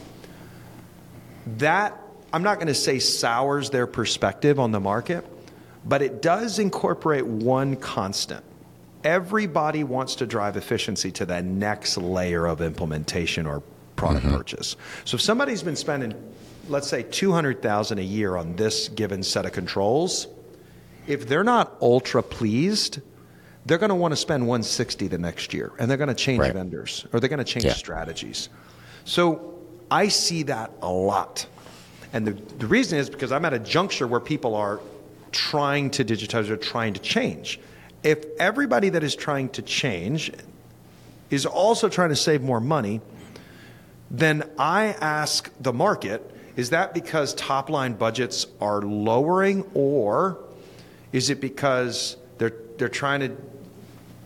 [1.60, 1.98] that
[2.34, 5.26] I'm not going to say sours their perspective on the market,
[5.86, 8.44] but it does incorporate one constant.
[9.06, 13.64] Everybody wants to drive efficiency to the next layer of implementation or
[13.96, 14.36] product mm-hmm.
[14.36, 14.76] purchase.
[15.06, 16.14] So if somebody's been spending,
[16.68, 20.28] let's say, 200,000 a year on this given set of controls,
[21.08, 23.00] if they're not ultra pleased,
[23.66, 26.40] they're going to want to spend 160 the next year and they're going to change
[26.40, 26.54] right.
[26.54, 27.74] vendors or they're going to change yeah.
[27.74, 28.50] strategies.
[29.06, 31.48] So I see that a lot.
[32.14, 34.80] And the, the reason is because I'm at a juncture where people are
[35.32, 37.60] trying to digitize or trying to change.
[38.04, 40.32] If everybody that is trying to change
[41.30, 43.02] is also trying to save more money,
[44.12, 50.40] then I ask the market, is that because top line budgets are lowering or
[51.12, 53.36] is it because they're they're trying to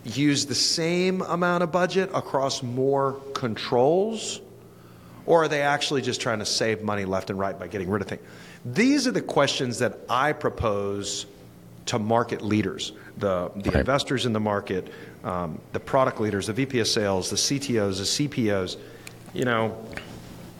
[0.04, 4.40] use the same amount of budget across more controls?
[5.26, 8.02] Or are they actually just trying to save money left and right by getting rid
[8.02, 8.22] of things?
[8.64, 11.26] These are the questions that I propose
[11.86, 13.80] to market leaders, the, the right.
[13.80, 14.92] investors in the market,
[15.24, 18.76] um, the product leaders, the VP of sales, the CTOs, the CPOs.
[19.32, 19.84] You know,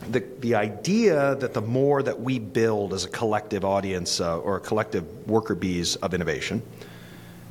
[0.09, 4.57] the, the idea that the more that we build as a collective audience uh, or
[4.57, 6.61] a collective worker bees of innovation,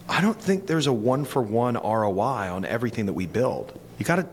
[0.08, 3.78] I don't think there's a one for one ROI on everything that we build.
[3.98, 4.26] You got to,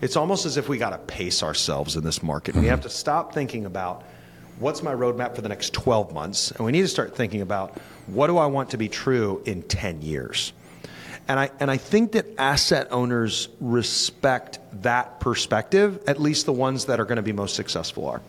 [0.00, 2.52] it's almost as if we got to pace ourselves in this market.
[2.52, 2.62] Mm-hmm.
[2.62, 4.04] We have to stop thinking about
[4.58, 7.78] what's my roadmap for the next 12 months, and we need to start thinking about
[8.06, 10.52] what do I want to be true in 10 years.
[11.26, 16.86] And I, and I think that asset owners respect that perspective, at least the ones
[16.86, 18.20] that are going to be most successful are.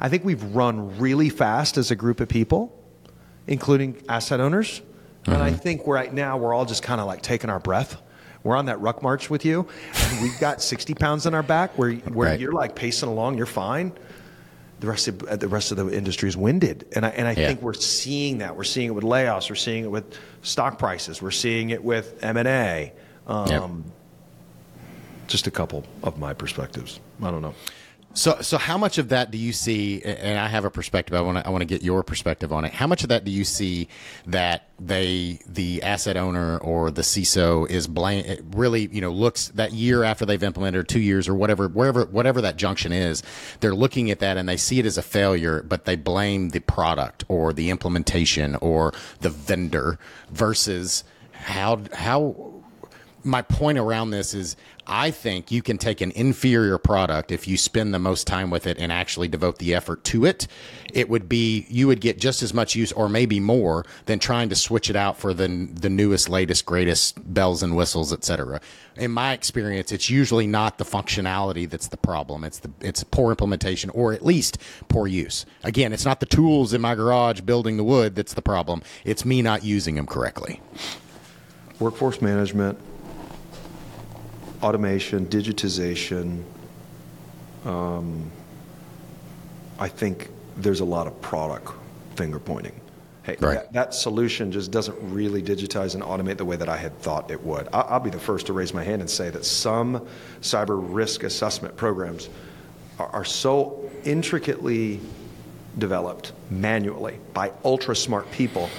[0.00, 2.76] I think we've run really fast as a group of people,
[3.46, 4.80] including asset owners.
[4.80, 5.32] Mm-hmm.
[5.32, 5.58] And I mm-hmm.
[5.58, 7.96] think right now we're all just kind of like taking our breath.
[8.42, 11.76] We're on that ruck march with you, and we've got 60 pounds on our back
[11.76, 12.40] where, where right.
[12.40, 13.92] you're like pacing along, you're fine.
[14.78, 17.46] The rest of the rest of the industry is winded, and I and I yeah.
[17.46, 18.56] think we're seeing that.
[18.56, 19.48] We're seeing it with layoffs.
[19.48, 21.22] We're seeing it with stock prices.
[21.22, 22.92] We're seeing it with M and A.
[23.26, 23.70] Um, yep.
[25.28, 27.00] Just a couple of my perspectives.
[27.22, 27.54] I don't know.
[28.16, 30.02] So, so how much of that do you see?
[30.02, 31.14] And I have a perspective.
[31.14, 32.72] I want to, I want to get your perspective on it.
[32.72, 33.88] How much of that do you see
[34.26, 39.74] that they, the asset owner or the CISO is blame, really, you know, looks that
[39.74, 43.22] year after they've implemented or two years or whatever, wherever, whatever that junction is,
[43.60, 46.60] they're looking at that and they see it as a failure, but they blame the
[46.60, 49.98] product or the implementation or the vendor
[50.30, 52.62] versus how, how,
[53.24, 57.56] my point around this is I think you can take an inferior product if you
[57.56, 60.46] spend the most time with it and actually devote the effort to it.
[60.92, 64.48] It would be you would get just as much use or maybe more than trying
[64.50, 68.60] to switch it out for the the newest, latest, greatest bells and whistles, etc.
[68.96, 72.44] In my experience, it's usually not the functionality that's the problem.
[72.44, 75.46] It's the it's poor implementation or at least poor use.
[75.64, 78.82] Again, it's not the tools in my garage building the wood that's the problem.
[79.04, 80.60] It's me not using them correctly.
[81.80, 82.78] Workforce management
[84.62, 86.42] automation, digitization.
[87.64, 88.30] Um,
[89.78, 91.72] I think there's a lot of product
[92.14, 92.80] finger pointing.
[93.24, 93.54] Hey, right.
[93.54, 97.30] that, that, solution just doesn't really digitize and automate the way that I had thought
[97.30, 97.66] it would.
[97.72, 100.06] I, I'll be the first to raise my hand and say that some
[100.40, 102.28] cyber risk assessment programs
[103.00, 105.00] are, are so intricately
[105.76, 108.70] developed manually by ultra smart people,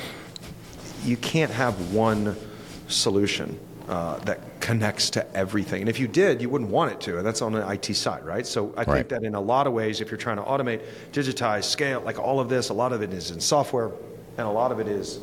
[1.03, 2.35] you can't have one
[2.87, 5.81] solution uh, that connects to everything.
[5.81, 7.17] And if you did, you wouldn't want it to.
[7.17, 8.45] And that's on the IT side, right?
[8.45, 8.87] So I right.
[8.87, 10.81] think that in a lot of ways, if you're trying to automate,
[11.13, 13.91] digitize, scale, like all of this, a lot of it is in software
[14.37, 15.19] and a lot of it is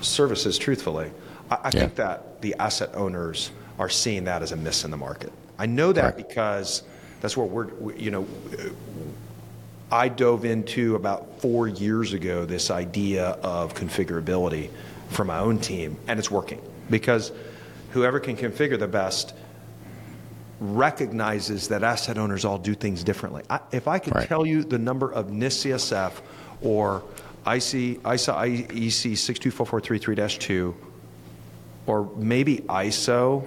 [0.00, 1.10] services, truthfully.
[1.50, 1.70] I, I yeah.
[1.70, 5.32] think that the asset owners are seeing that as a miss in the market.
[5.58, 6.16] I know that right.
[6.16, 6.82] because
[7.20, 8.26] that's what we're, we, you know,
[9.90, 14.70] I dove into about four years ago this idea of configurability
[15.08, 17.32] for my own team, and it's working because
[17.92, 19.34] whoever can configure the best
[20.60, 23.42] recognizes that asset owners all do things differently.
[23.50, 24.28] I, if I could right.
[24.28, 26.12] tell you the number of NIST CSF
[26.62, 27.02] or
[27.46, 30.74] IC, ISA IEC 624433-2
[31.86, 33.44] or maybe ISO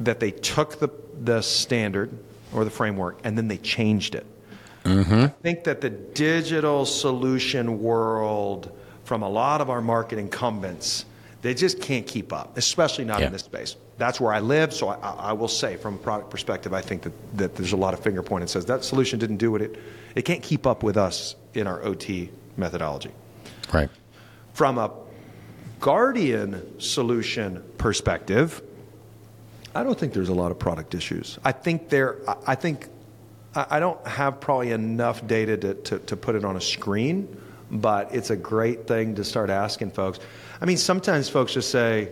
[0.00, 0.88] that they took the,
[1.22, 2.10] the standard
[2.54, 4.26] or the framework and then they changed it.
[4.84, 5.14] Mm-hmm.
[5.14, 11.04] I think that the digital solution world from a lot of our market incumbents
[11.42, 13.26] they just can't keep up, especially not yeah.
[13.26, 13.76] in this space.
[13.98, 17.02] That's where I live, so I, I, will say, from a product perspective, I think
[17.02, 18.44] that, that there's a lot of finger pointing.
[18.44, 19.76] It says that solution didn't do what it,
[20.14, 23.10] it can't keep up with us in our OT methodology.
[23.72, 23.90] Right.
[24.54, 24.92] From a
[25.80, 28.62] Guardian solution perspective,
[29.74, 31.38] I don't think there's a lot of product issues.
[31.44, 32.86] I think there, I think,
[33.54, 37.36] I don't have probably enough data to, to, to put it on a screen,
[37.70, 40.20] but it's a great thing to start asking folks.
[40.62, 42.08] I mean, sometimes folks just say,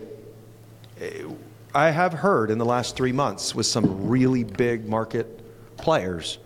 [1.73, 5.39] I have heard in the last three months with some really big market
[5.77, 6.37] players,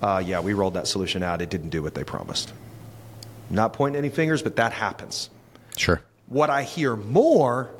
[0.00, 1.42] uh, yeah, we rolled that solution out.
[1.42, 2.54] It didn't do what they promised.
[3.50, 5.28] Not pointing any fingers, but that happens.
[5.76, 6.00] Sure.
[6.28, 7.74] What I hear more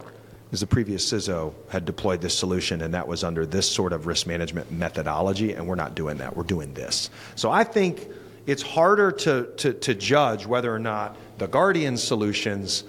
[0.53, 4.07] is the previous CISO had deployed this solution and that was under this sort of
[4.07, 6.37] risk management methodology, and we're not doing that.
[6.37, 7.09] We're doing this.
[7.35, 8.09] So I think
[8.47, 12.85] it's harder to, to, to judge whether or not the Guardian solutions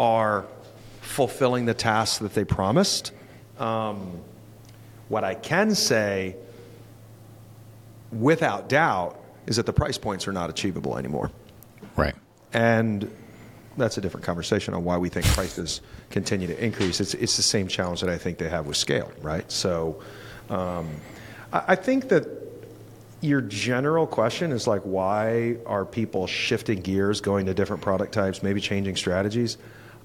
[0.00, 0.46] are
[1.02, 3.12] fulfilling the tasks that they promised.
[3.58, 4.20] Um,
[5.10, 6.36] What I can say,
[8.12, 11.32] without doubt, is that the price points are not achievable anymore.
[11.96, 12.14] Right.
[12.52, 13.10] And
[13.76, 15.80] that's a different conversation on why we think prices
[16.10, 17.00] continue to increase.
[17.00, 19.50] It's, it's the same challenge that I think they have with scale, right?
[19.50, 20.00] So
[20.48, 20.86] um,
[21.52, 22.24] I, I think that
[23.20, 28.42] your general question is like, why are people shifting gears, going to different product types,
[28.42, 29.58] maybe changing strategies?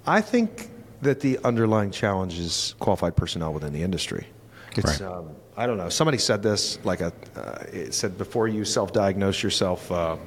[0.07, 0.69] I think
[1.01, 4.27] that the underlying challenge is qualified personnel within the industry.
[4.75, 5.01] It's, right.
[5.01, 5.89] um, I don't know.
[5.89, 10.17] Somebody said this, like a, uh, it said before you self-diagnose yourself uh,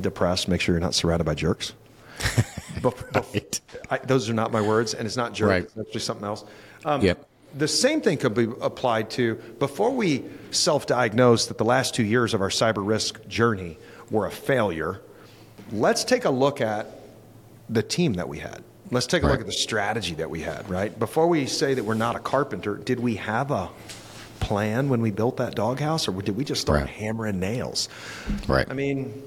[0.00, 1.74] depressed, make sure you're not surrounded by jerks.
[3.14, 3.60] right.
[3.90, 5.50] I, those are not my words, and it's not jerk.
[5.50, 5.62] Right.
[5.64, 6.44] It's actually something else.
[6.84, 7.24] Um, yep.
[7.54, 12.34] The same thing could be applied to before we self-diagnose that the last two years
[12.34, 13.78] of our cyber risk journey
[14.10, 15.00] were a failure.
[15.72, 16.97] Let's take a look at
[17.68, 18.62] the team that we had.
[18.90, 19.32] Let's take a right.
[19.32, 20.96] look at the strategy that we had, right?
[20.98, 23.68] Before we say that we're not a carpenter, did we have a
[24.40, 26.88] plan when we built that doghouse, or did we just start right.
[26.88, 27.88] hammering nails?
[28.46, 28.66] Right.
[28.70, 29.22] I mean,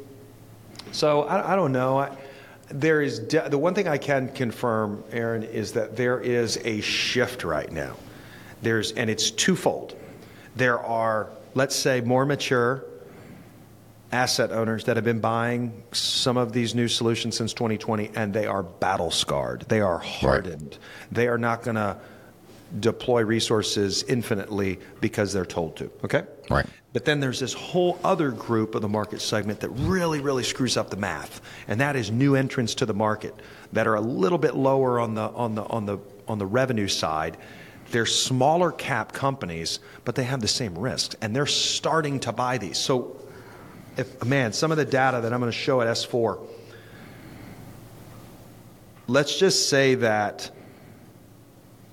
[0.91, 1.99] so I, I don't know.
[1.99, 2.17] I,
[2.69, 6.81] there is de- the one thing I can confirm, Aaron, is that there is a
[6.81, 7.95] shift right now.
[8.61, 9.95] There's and it's twofold.
[10.55, 12.83] There are, let's say, more mature
[14.12, 18.45] asset owners that have been buying some of these new solutions since 2020 and they
[18.45, 19.66] are battle scarred.
[19.68, 20.72] They are hardened.
[20.72, 20.80] Right.
[21.12, 21.97] They are not going to
[22.80, 25.91] deploy resources infinitely because they're told to.
[26.03, 26.24] Okay?
[26.49, 26.66] Right.
[26.93, 30.76] But then there's this whole other group of the market segment that really, really screws
[30.76, 33.34] up the math, and that is new entrants to the market
[33.72, 36.89] that are a little bit lower on the on the on the on the revenue
[36.89, 37.38] side.
[37.91, 42.57] They're smaller cap companies, but they have the same risks, and they're starting to buy
[42.57, 42.78] these.
[42.78, 43.18] So
[43.97, 46.39] if, man, some of the data that I'm going to show at S4,
[49.07, 50.49] let's just say that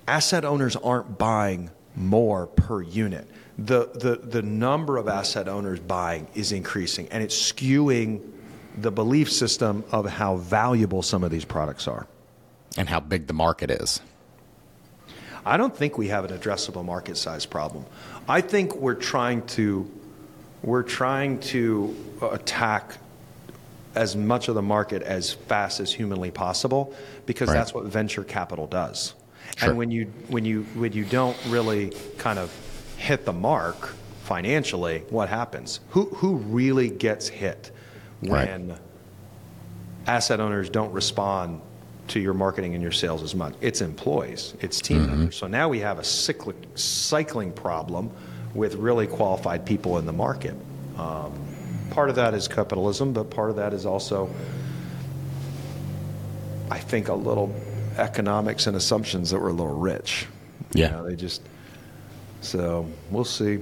[0.07, 3.29] asset owners aren't buying more per unit.
[3.59, 8.21] The, the, the number of asset owners buying is increasing, and it's skewing
[8.77, 12.07] the belief system of how valuable some of these products are.
[12.77, 14.01] And how big the market is.
[15.45, 17.87] I don't think we have an addressable market size problem.
[18.29, 19.91] I think we're trying to
[20.63, 22.97] we're trying to attack
[23.95, 26.95] as much of the market as fast as humanly possible
[27.27, 27.55] because right.
[27.55, 29.15] that's what venture capital does.
[29.57, 29.71] Sure.
[29.71, 32.55] And when you when you when you don't really kind of
[32.97, 33.95] hit the mark
[34.25, 35.81] financially, what happens?
[35.91, 37.71] Who who really gets hit
[38.21, 38.79] when right.
[40.07, 41.61] asset owners don't respond
[42.09, 43.55] to your marketing and your sales as much?
[43.61, 45.11] It's employees, it's team mm-hmm.
[45.11, 45.37] members.
[45.37, 48.11] So now we have a cyclic cycling problem
[48.55, 50.55] with really qualified people in the market.
[50.97, 51.33] Um,
[51.91, 54.29] part of that is capitalism, but part of that is also,
[56.71, 57.55] I think, a little
[57.97, 60.27] economics and assumptions that were a little rich.
[60.73, 61.43] Yeah, you know, they just.
[62.41, 63.59] So we'll see.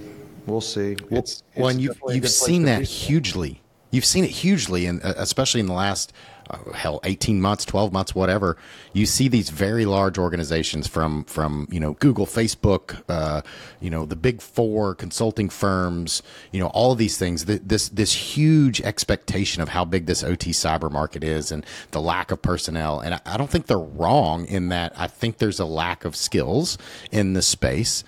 [0.46, 0.96] We'll see.
[1.10, 3.62] Well, it's, it's well and you've, you've seen that hugely.
[3.90, 6.12] You've seen it hugely, and especially in the last
[6.50, 8.56] uh, hell 18 months 12 months whatever
[8.92, 13.42] you see these very large organizations from from you know google facebook uh,
[13.80, 16.22] you know the big four consulting firms
[16.52, 20.38] you know all of these things this this huge expectation of how big this ot
[20.38, 23.00] cyber market is and the lack of personnel.
[23.00, 26.16] And I, I don't think they're wrong in that i think there's a lack of
[26.16, 26.78] skills
[27.10, 28.04] in the space.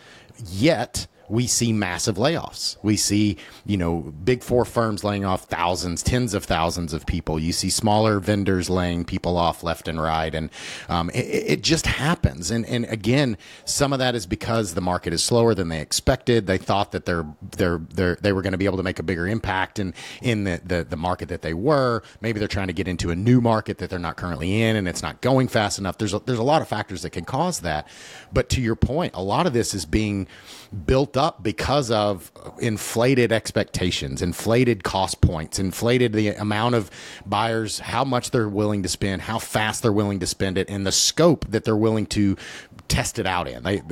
[0.46, 2.76] Yet we see massive layoffs.
[2.82, 7.38] We see, you know, big four firms laying off thousands, tens of thousands of people.
[7.38, 10.34] You see smaller vendors laying people off left and right.
[10.34, 10.50] And
[10.88, 11.26] um, it,
[11.58, 12.50] it, just happens.
[12.50, 16.46] And, and again, some of that is because the market is slower than they expected.
[16.46, 17.26] They thought that they're,
[17.56, 20.44] they're, they're, they were going to be able to make a bigger impact in, in
[20.44, 22.02] the, the, the market that they were.
[22.20, 24.88] Maybe they're trying to get into a new market that they're not currently in and
[24.88, 25.98] it's not going fast enough.
[25.98, 27.86] There's a, there's a lot of factors that can cause that.
[28.32, 30.26] But to your point, a lot of this is being
[30.86, 36.90] built up because of inflated expectations, inflated cost points, inflated the amount of
[37.26, 40.86] buyers, how much they're willing to spend, how fast they're willing to spend it, and
[40.86, 42.36] the scope that they're willing to
[42.88, 43.62] test it out in.
[43.62, 43.82] They,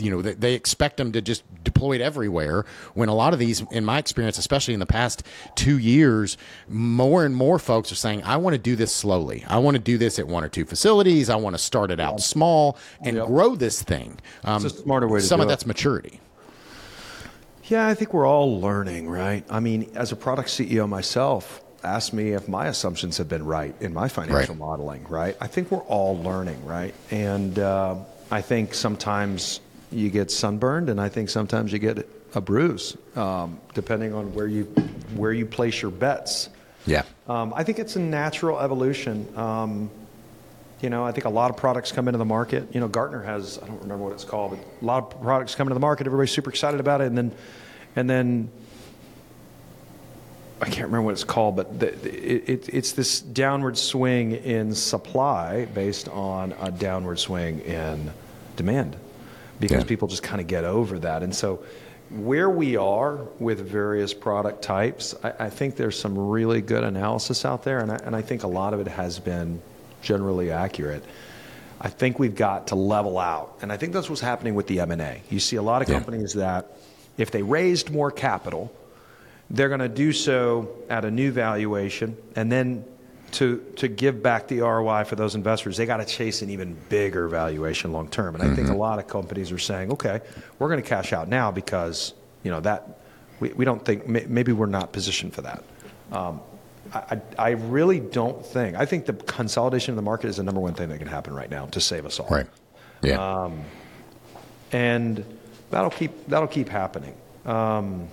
[0.00, 2.64] you know, they expect them to just deploy it everywhere.
[2.94, 5.22] When a lot of these, in my experience, especially in the past
[5.54, 6.36] two years,
[6.68, 9.44] more and more folks are saying, I want to do this slowly.
[9.46, 11.30] I want to do this at one or two facilities.
[11.30, 13.26] I want to start it out small and yep.
[13.26, 14.18] grow this thing.
[14.44, 16.20] Um, it's a smarter way to Some of that's maturity.
[17.64, 19.44] Yeah, I think we're all learning, right?
[19.48, 23.74] I mean, as a product CEO myself, ask me if my assumptions have been right
[23.80, 24.58] in my financial right.
[24.58, 25.36] modeling, right?
[25.40, 26.94] I think we're all learning, right?
[27.12, 27.96] And uh,
[28.30, 33.58] I think sometimes you get sunburned, and I think sometimes you get a bruise, um,
[33.74, 34.64] depending on where you
[35.16, 36.48] where you place your bets.
[36.86, 39.26] Yeah, um, I think it's a natural evolution.
[39.36, 39.90] Um,
[40.80, 42.74] You know, I think a lot of products come into the market.
[42.74, 45.54] You know, Gartner has I don't remember what it's called, but a lot of products
[45.54, 46.06] come into the market.
[46.06, 47.32] Everybody's super excited about it, and then
[47.96, 48.50] and then
[50.62, 54.74] I can't remember what it's called, but the, it, it, it's this downward swing in
[54.74, 58.10] supply based on a downward swing in
[58.56, 58.96] demand
[59.60, 59.88] because yeah.
[59.88, 61.22] people just kind of get over that.
[61.22, 61.62] And so,
[62.10, 67.44] where we are with various product types, I, I, think there's some really good analysis
[67.44, 69.62] out there, and I, and I think a lot of it has been
[70.02, 71.04] generally accurate.
[71.80, 74.80] I think we've got to level out, and I think that's what's happening with the
[74.80, 75.22] M&A.
[75.30, 75.94] You see a lot of yeah.
[75.94, 76.76] companies that,
[77.16, 78.72] if they raised more capital,
[79.48, 82.84] they're going to do so at a new valuation, and then
[83.32, 86.76] to to give back the ROI for those investors, they got to chase an even
[86.88, 88.34] bigger valuation long term.
[88.34, 88.80] And I think a mm-hmm.
[88.80, 90.20] lot of companies are saying, okay,
[90.58, 93.00] we're going to cash out now because you know that
[93.40, 95.64] we, we don't think maybe we're not positioned for that.
[96.12, 96.40] Um,
[96.92, 98.76] I, I really don't think.
[98.76, 101.34] I think the consolidation of the market is the number one thing that can happen
[101.34, 102.28] right now to save us all.
[102.28, 102.46] Right.
[103.02, 103.42] Yeah.
[103.42, 103.60] Um,
[104.72, 105.24] and
[105.70, 107.14] that'll keep that'll keep happening.
[107.44, 108.08] Um,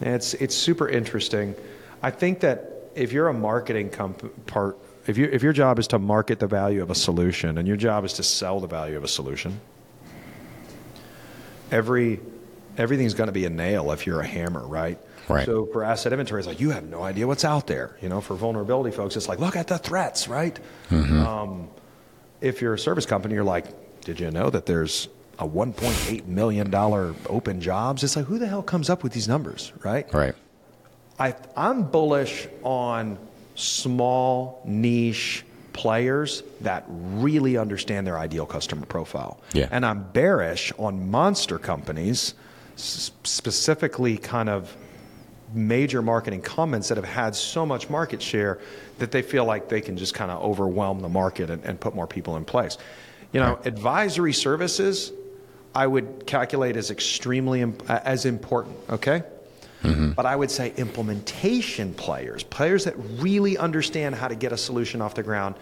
[0.00, 1.54] it's it's super interesting.
[2.02, 5.86] I think that if you're a marketing comp- part, if you if your job is
[5.88, 8.96] to market the value of a solution and your job is to sell the value
[8.96, 9.60] of a solution,
[11.70, 12.20] every
[12.78, 14.98] everything's going to be a nail if you're a hammer, right?
[15.28, 15.46] Right.
[15.46, 17.96] So for asset inventory, it's like you have no idea what's out there.
[18.00, 20.58] You know, for vulnerability folks, it's like look at the threats, right?
[20.90, 21.26] Mm-hmm.
[21.26, 21.68] Um,
[22.40, 23.66] if you're a service company, you're like,
[24.02, 28.02] did you know that there's a 1.8 million dollar open jobs?
[28.02, 30.12] It's like who the hell comes up with these numbers, right?
[30.12, 30.34] Right.
[31.18, 33.18] I, I'm bullish on
[33.54, 39.40] small niche players that really understand their ideal customer profile.
[39.52, 39.68] Yeah.
[39.70, 42.34] And I'm bearish on monster companies,
[42.76, 44.74] specifically kind of
[45.54, 48.58] major marketing comments that have had so much market share
[48.98, 51.94] that they feel like they can just kind of overwhelm the market and, and put
[51.94, 52.78] more people in place.
[53.32, 53.66] You know, right.
[53.66, 55.12] advisory services,
[55.74, 58.76] I would calculate as extremely imp- as important.
[58.90, 59.22] Okay,
[59.82, 60.12] Mm-hmm.
[60.12, 65.00] But I would say implementation players, players that really understand how to get a solution
[65.00, 65.56] off the ground,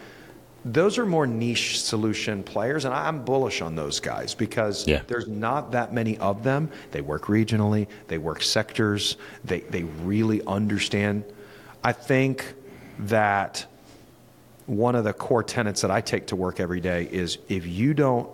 [0.64, 5.00] those are more niche solution players, and I'm bullish on those guys because yeah.
[5.06, 6.70] there's not that many of them.
[6.90, 11.24] They work regionally, they work sectors, they, they really understand.
[11.82, 12.54] I think
[13.00, 13.64] that
[14.66, 17.94] one of the core tenets that I take to work every day is if you
[17.94, 18.28] don't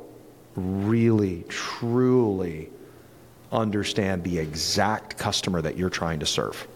[0.57, 2.71] really, truly
[3.53, 6.67] understand the exact customer that you're trying to serve,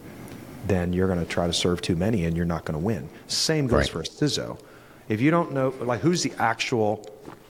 [0.67, 3.09] then you're going to try to serve too many and you're not going to win.
[3.27, 3.89] Same goes right.
[3.89, 4.59] for a CISO.
[5.09, 7.05] If you don't know, like, who's the actual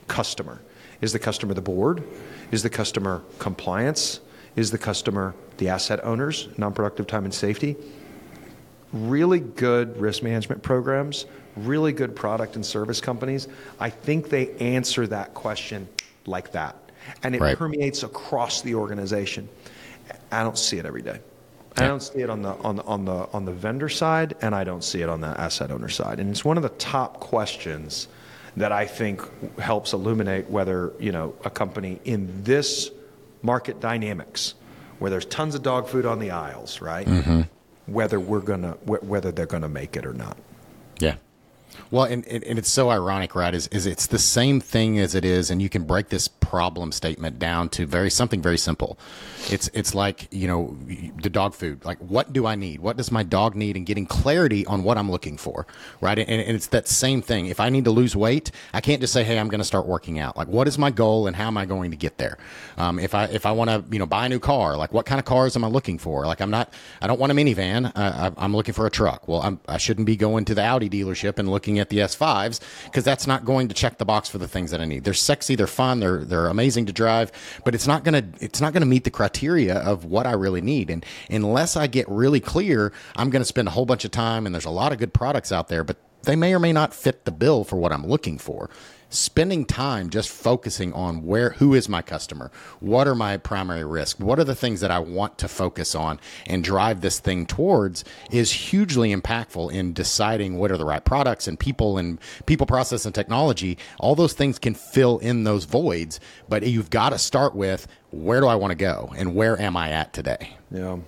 [0.08, 0.60] customer?
[1.00, 2.02] Is the customer the board?
[2.50, 4.20] Is the customer compliance?
[4.56, 7.76] Is the customer the asset owners, non productive time and safety?
[8.92, 13.48] Really good risk management programs, really good product and service companies,
[13.80, 15.88] I think they answer that question
[16.26, 16.81] like that
[17.22, 17.56] and it right.
[17.56, 19.48] permeates across the organization.
[20.30, 21.20] I don't see it every day.
[21.76, 24.54] I don't see it on the on the on the on the vendor side, and
[24.54, 26.20] I don't see it on the asset owner side.
[26.20, 28.08] And it's one of the top questions
[28.56, 29.22] that I think
[29.58, 32.90] helps illuminate whether you know a company in this
[33.42, 34.54] market dynamics,
[34.98, 37.06] where there's tons of dog food on the aisles, right?
[37.06, 37.42] Mm-hmm.
[37.86, 40.36] Whether we're gonna whether they're gonna make it or not.
[40.98, 41.16] Yeah.
[41.90, 43.54] Well, and, and it's so ironic, right?
[43.54, 46.92] Is, is it's the same thing as it is, and you can break this problem
[46.92, 48.98] statement down to very something very simple.
[49.50, 50.76] It's it's like you know
[51.20, 51.84] the dog food.
[51.84, 52.80] Like, what do I need?
[52.80, 53.76] What does my dog need?
[53.76, 55.66] And getting clarity on what I'm looking for,
[56.00, 56.18] right?
[56.18, 57.46] And, and it's that same thing.
[57.46, 59.86] If I need to lose weight, I can't just say, "Hey, I'm going to start
[59.86, 62.38] working out." Like, what is my goal, and how am I going to get there?
[62.76, 65.06] Um, if I if I want to you know buy a new car, like what
[65.06, 66.26] kind of cars am I looking for?
[66.26, 67.92] Like, I'm not I don't want a minivan.
[67.96, 69.26] I, I'm looking for a truck.
[69.28, 72.60] Well, I'm, I shouldn't be going to the Audi dealership and looking at the S5s
[72.84, 75.04] because that's not going to check the box for the things that I need.
[75.04, 77.32] They're sexy, they're fun, they're they're amazing to drive,
[77.64, 80.90] but it's not to it's not to meet the criteria of what I really need.
[80.90, 84.54] And unless I get really clear, I'm to spend a whole bunch of time and
[84.54, 87.24] there's a lot of good products out there, but they may or may not fit
[87.24, 88.70] the bill for what I'm looking for
[89.12, 92.50] spending time just focusing on where who is my customer?
[92.80, 96.18] What are my primary risks what are the things that i want to focus on
[96.46, 101.46] and drive this thing towards is hugely impactful in deciding what are the right products
[101.46, 103.76] and people and people process and technology.
[103.98, 108.40] All those things can fill in those voids but you've got to start with where
[108.40, 110.56] do i want to go and where am i at today?
[110.70, 110.98] Yeah.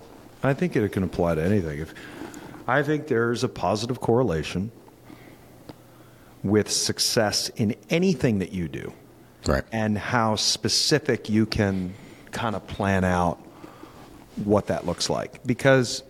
[0.42, 1.80] I think it can apply to anything.
[1.80, 1.94] If
[2.66, 4.70] i think there's a positive correlation
[6.44, 8.92] with success in anything that you do.
[9.46, 9.64] Right.
[9.72, 11.94] And how specific you can
[12.30, 13.38] kind of plan out
[14.36, 15.44] what that looks like.
[15.44, 16.04] Because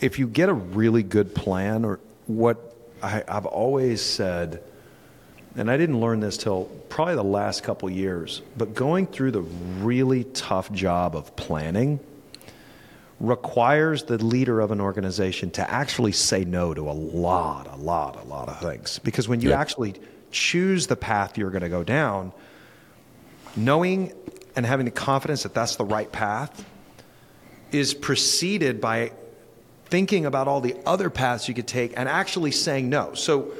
[0.00, 4.62] if you get a really good plan, or what I, have always said
[5.56, 9.42] and I didn't learn this till probably the last couple years, but going through the
[9.42, 12.00] really tough job of planning
[13.20, 18.22] requires the leader of an organization to actually say no to a lot, a lot,
[18.22, 18.98] a lot of things.
[18.98, 19.60] Because when you yep.
[19.60, 19.94] actually
[20.30, 22.32] choose the path you're going to go down,
[23.56, 24.12] knowing
[24.56, 26.64] and having the confidence that that's the right path
[27.72, 29.12] is preceded by
[29.86, 33.14] thinking about all the other paths you could take and actually saying no.
[33.14, 33.52] So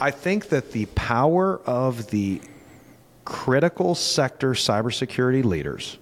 [0.00, 2.40] I think that the power of the
[3.24, 5.98] critical sector cybersecurity leaders,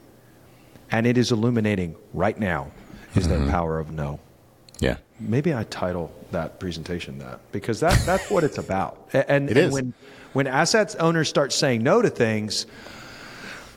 [0.91, 2.71] and it is illuminating right now,
[3.15, 3.43] is mm-hmm.
[3.43, 4.21] their power of no.
[4.79, 4.97] Yeah.
[5.19, 9.11] Maybe I title that presentation that because that, that's what it's about.
[9.13, 9.95] And, it and when
[10.33, 12.67] when assets owners start saying no to things,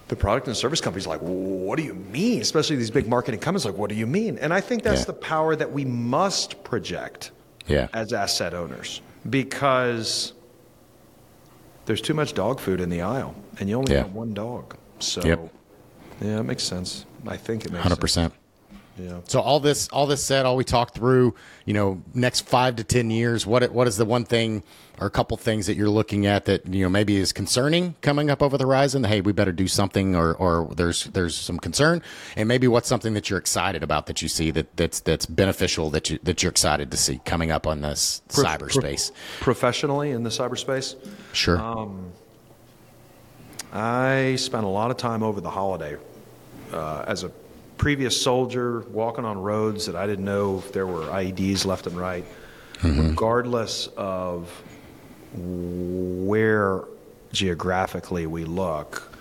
[0.08, 2.42] the product and service companies like, what do you mean?
[2.42, 4.38] Especially these big marketing companies like, what do you mean?
[4.38, 5.06] And I think that's yeah.
[5.06, 7.32] the power that we must project
[7.68, 7.88] yeah.
[7.94, 10.34] as asset owners because
[11.86, 14.04] there's too much dog food in the aisle and you only yeah.
[14.04, 14.78] have one dog.
[15.00, 15.54] So yep.
[16.22, 17.06] yeah, it makes sense.
[17.26, 18.10] I think it makes 100%.
[18.10, 18.34] Sense.
[18.98, 19.22] Yeah.
[19.26, 21.34] So all this, all this said, all we talked through,
[21.66, 24.64] you know, next five to ten years, what what is the one thing
[25.00, 28.30] or a couple things that you're looking at that you know maybe is concerning coming
[28.30, 29.04] up over the horizon?
[29.04, 32.04] Hey, we better do something, or or there's there's some concern,
[32.36, 35.90] and maybe what's something that you're excited about that you see that that's that's beneficial
[35.90, 39.12] that you that you're excited to see coming up on this pro- cyberspace.
[39.12, 40.96] Pro- professionally in the cyberspace,
[41.34, 41.60] sure.
[41.60, 42.12] Um,
[43.74, 45.98] I spent a lot of time over the holiday
[46.72, 47.32] uh, as a
[47.84, 51.98] previous soldier walking on roads that I didn't know if there were IEDs left and
[51.98, 52.24] right,
[52.76, 53.10] mm-hmm.
[53.10, 54.50] regardless of
[55.34, 56.86] where
[57.34, 59.12] geographically we look,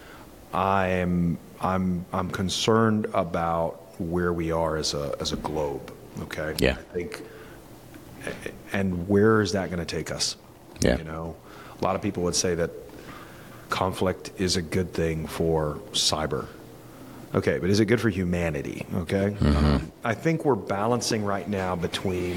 [0.55, 5.93] I'm I'm I'm concerned about where we are as a as a globe.
[6.21, 6.55] Okay.
[6.61, 6.77] Yeah.
[6.79, 7.23] I think,
[8.73, 10.37] and where is that going to take us?
[10.79, 10.99] Yeah.
[10.99, 11.35] You know,
[11.81, 12.71] a lot of people would say that
[13.71, 16.47] conflict is a good thing for cyber
[17.35, 18.87] Okay, but is it good for humanity?
[18.95, 19.31] Okay.
[19.31, 19.87] Mm-hmm.
[20.05, 22.37] I think we're balancing right now between.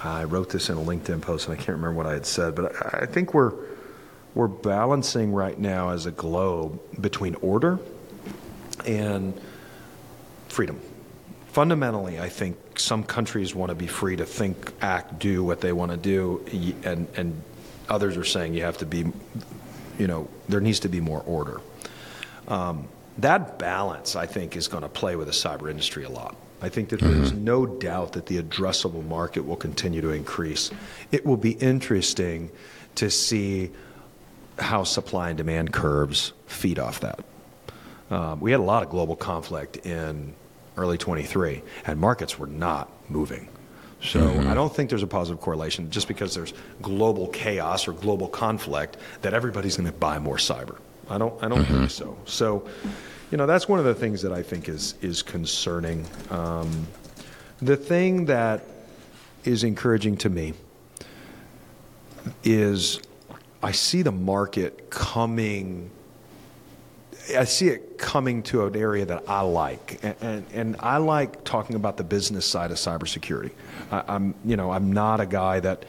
[0.00, 2.54] I wrote this in a LinkedIn post, and I can't remember what I had said,
[2.54, 3.52] but I think we're
[4.34, 7.78] we're balancing right now as a globe between order
[8.86, 9.40] and
[10.48, 10.80] freedom.
[11.48, 15.72] Fundamentally, I think some countries want to be free to think, act, do what they
[15.72, 16.44] want to do,
[16.84, 17.42] and and
[17.88, 19.04] others are saying you have to be,
[19.98, 21.60] you know, there needs to be more order.
[22.48, 22.88] Um,
[23.18, 26.36] that balance, I think, is going to play with the cyber industry a lot.
[26.60, 27.44] I think that there's mm-hmm.
[27.44, 30.70] no doubt that the addressable market will continue to increase.
[31.12, 32.50] It will be interesting
[32.94, 33.70] to see
[34.58, 37.20] how supply and demand curves feed off that.
[38.10, 40.34] Um, we had a lot of global conflict in
[40.76, 43.48] early 23, and markets were not moving.
[44.00, 44.48] So mm-hmm.
[44.48, 46.52] I don't think there's a positive correlation just because there's
[46.82, 50.78] global chaos or global conflict that everybody's going to buy more cyber.
[51.08, 51.42] I don't.
[51.42, 51.78] I don't mm-hmm.
[51.78, 52.16] think so.
[52.24, 52.68] So,
[53.30, 56.06] you know, that's one of the things that I think is is concerning.
[56.30, 56.86] Um,
[57.60, 58.64] the thing that
[59.44, 60.54] is encouraging to me
[62.42, 63.00] is
[63.62, 65.90] I see the market coming.
[67.36, 71.42] I see it coming to an area that I like, and, and, and I like
[71.44, 73.52] talking about the business side of cybersecurity.
[73.90, 75.86] I, am you know, I'm not a guy that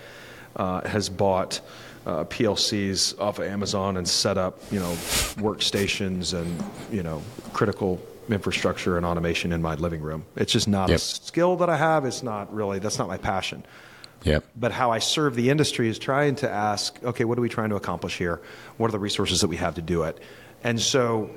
[0.55, 1.59] uh, has bought
[2.06, 4.91] uh, PLCs off of Amazon and set up, you know,
[5.38, 7.22] workstations and you know
[7.53, 10.26] critical infrastructure and automation in my living room.
[10.36, 10.97] It's just not yep.
[10.97, 12.06] a skill that I have.
[12.06, 13.66] It's not really that's not my passion.
[14.24, 14.43] Yep.
[14.56, 17.70] But how I serve the industry is trying to ask, okay, what are we trying
[17.70, 18.41] to accomplish here?
[18.78, 20.20] What are the resources that we have to do it?
[20.64, 21.30] And so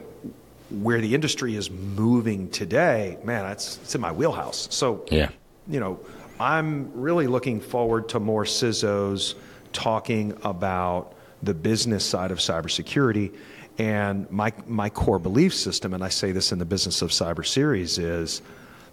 [0.71, 4.69] where the industry is moving today, man, that's it's in my wheelhouse.
[4.71, 5.31] So yeah.
[5.67, 6.01] you know,
[6.41, 9.35] I'm really looking forward to more CISOs
[9.73, 13.35] talking about the business side of cybersecurity.
[13.79, 17.47] And my, my core belief system, and I say this in the Business of Cyber
[17.47, 18.43] series, is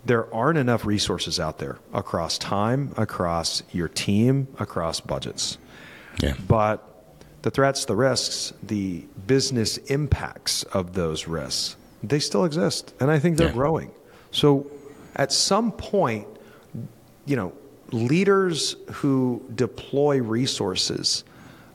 [0.05, 5.57] there aren't enough resources out there across time, across your team, across budgets.
[6.21, 6.36] Yeah.
[6.47, 6.88] But
[7.41, 12.93] the threats, the risks, the business impacts of those risks, they still exist.
[12.99, 13.53] And I think they're yeah.
[13.53, 13.91] growing.
[14.32, 14.69] So
[15.15, 16.28] at some point,
[17.26, 17.53] you know,
[17.95, 21.23] leaders who deploy resources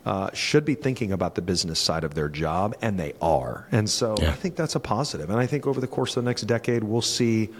[0.06, 3.66] uh, should be thinking about the business side of their job, and they are.
[3.72, 4.30] And so yeah.
[4.30, 5.30] I think that's a positive.
[5.30, 7.50] And I think over the course of the next decade, we'll see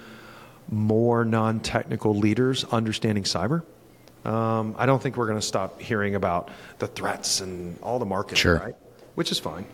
[0.71, 3.63] more non technical leaders understanding cyber.
[4.25, 8.07] Um, I don't think we're going to stop hearing about the threats and all the
[8.07, 8.57] marketing, sure.
[8.59, 8.75] right?
[9.15, 9.65] Which is fine.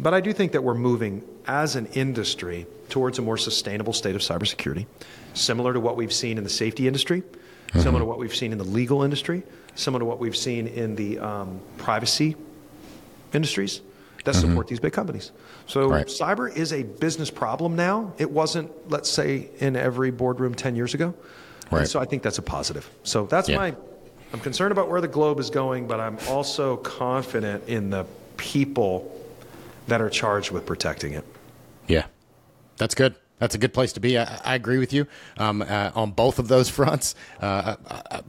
[0.00, 4.14] But I do think that we're moving as an industry towards a more sustainable state
[4.14, 4.86] of cybersecurity,
[5.34, 7.24] similar to what we've seen in the safety industry
[7.68, 7.80] mm-hmm.
[7.80, 9.42] similar to what we've seen in the legal industry,
[9.74, 12.36] similar to what we've seen in the um, privacy
[13.32, 13.80] industries
[14.24, 14.48] that mm-hmm.
[14.48, 15.32] support these big companies.
[15.66, 16.06] So right.
[16.06, 18.12] cyber is a business problem now.
[18.18, 21.14] It wasn't, let's say, in every boardroom 10 years ago.
[21.70, 21.80] Right.
[21.80, 22.88] And so I think that's a positive.
[23.04, 23.56] So that's yeah.
[23.56, 23.76] my
[24.32, 28.04] I'm concerned about where the globe is going, but I'm also confident in the
[28.36, 29.14] people
[29.86, 31.24] that are charged with protecting it.
[31.86, 32.06] Yeah.
[32.76, 33.14] That's good.
[33.38, 34.18] That's a good place to be.
[34.18, 37.14] I, I agree with you um, uh, on both of those fronts.
[37.40, 37.76] Uh,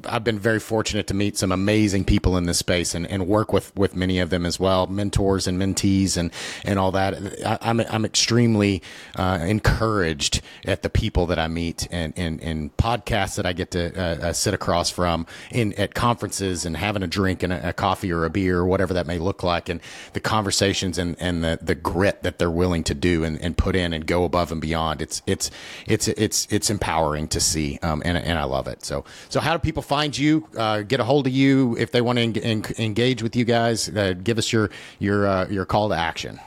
[0.06, 3.28] I, have been very fortunate to meet some amazing people in this space and, and
[3.28, 6.32] work with, with many of them as well, mentors and mentees and,
[6.64, 7.16] and all that.
[7.46, 8.82] I, am I'm, I'm extremely
[9.16, 13.72] uh, encouraged at the people that I meet and, and, and podcasts that I get
[13.72, 17.70] to uh, uh, sit across from in at conferences and having a drink and a,
[17.70, 19.80] a, coffee or a beer or whatever that may look like, and
[20.14, 23.76] the conversations and, and the, the grit that they're willing to do and, and put
[23.76, 24.62] in and go above and
[25.00, 25.02] beyond.
[25.02, 25.52] It's it's
[25.88, 28.84] it's it's it's empowering to see, um, and and I love it.
[28.86, 30.48] So so how do people find you?
[30.58, 33.46] Uh, get a hold of you if they want to en- en- engage with you
[33.46, 33.90] guys.
[33.90, 34.70] Uh, give us your
[35.00, 36.40] your uh, your call to action.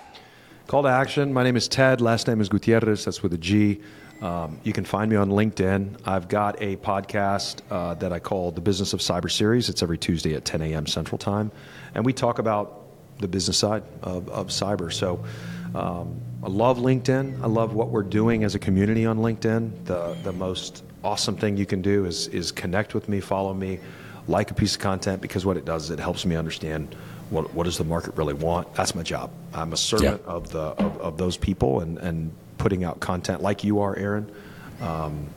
[0.66, 1.32] Call to action.
[1.32, 2.00] My name is Ted.
[2.00, 3.05] Last name is Gutierrez.
[3.05, 3.80] That's with a G.
[4.22, 6.00] Um, you can find me on LinkedIn.
[6.07, 9.68] I've got a podcast uh, that I call the Business of Cyber Series.
[9.68, 10.86] It's every Tuesday at 10 a.m.
[10.86, 11.50] Central Time,
[11.94, 12.82] and we talk about
[13.18, 14.92] the business side of, of cyber.
[14.92, 15.24] So
[15.74, 17.40] um, I love LinkedIn.
[17.40, 19.84] I love what we're doing as a community on LinkedIn.
[19.84, 23.78] The, the most awesome thing you can do is, is connect with me, follow me,
[24.26, 26.97] like a piece of content because what it does is it helps me understand
[27.30, 28.74] what, what does the market really want.
[28.74, 29.30] That's my job.
[29.55, 30.32] I'm a servant yeah.
[30.32, 34.30] of, the, of, of, those people and, and putting out content like you are, Aaron.
[34.80, 35.28] Um,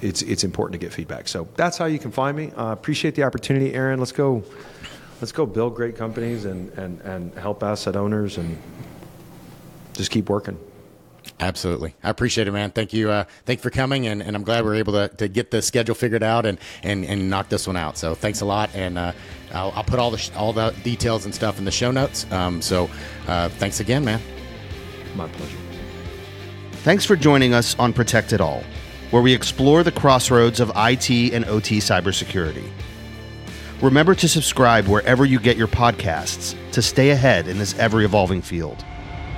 [0.00, 1.28] it's, it's important to get feedback.
[1.28, 2.52] So that's how you can find me.
[2.52, 3.98] Uh, appreciate the opportunity, Aaron.
[3.98, 4.44] Let's go
[5.20, 8.58] let's go build great companies and, and, and help asset owners and
[9.92, 10.58] just keep working.
[11.40, 11.94] Absolutely.
[12.02, 12.70] I appreciate it, man.
[12.70, 13.10] Thank you.
[13.10, 14.06] Uh, thank you for coming.
[14.06, 16.58] And, and I'm glad we are able to, to get the schedule figured out and,
[16.82, 17.96] and, and knock this one out.
[17.96, 18.70] So thanks a lot.
[18.74, 19.12] And uh,
[19.52, 22.30] I'll, I'll, put all the, sh- all the details and stuff in the show notes.
[22.32, 22.90] Um, so
[23.26, 24.20] uh, thanks again, man.
[25.14, 25.58] My pleasure.
[26.82, 28.64] Thanks for joining us on Protect It All,
[29.10, 32.68] where we explore the crossroads of IT and OT cybersecurity.
[33.80, 38.42] Remember to subscribe wherever you get your podcasts to stay ahead in this ever evolving
[38.42, 38.84] field.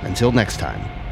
[0.05, 1.04] Until next time.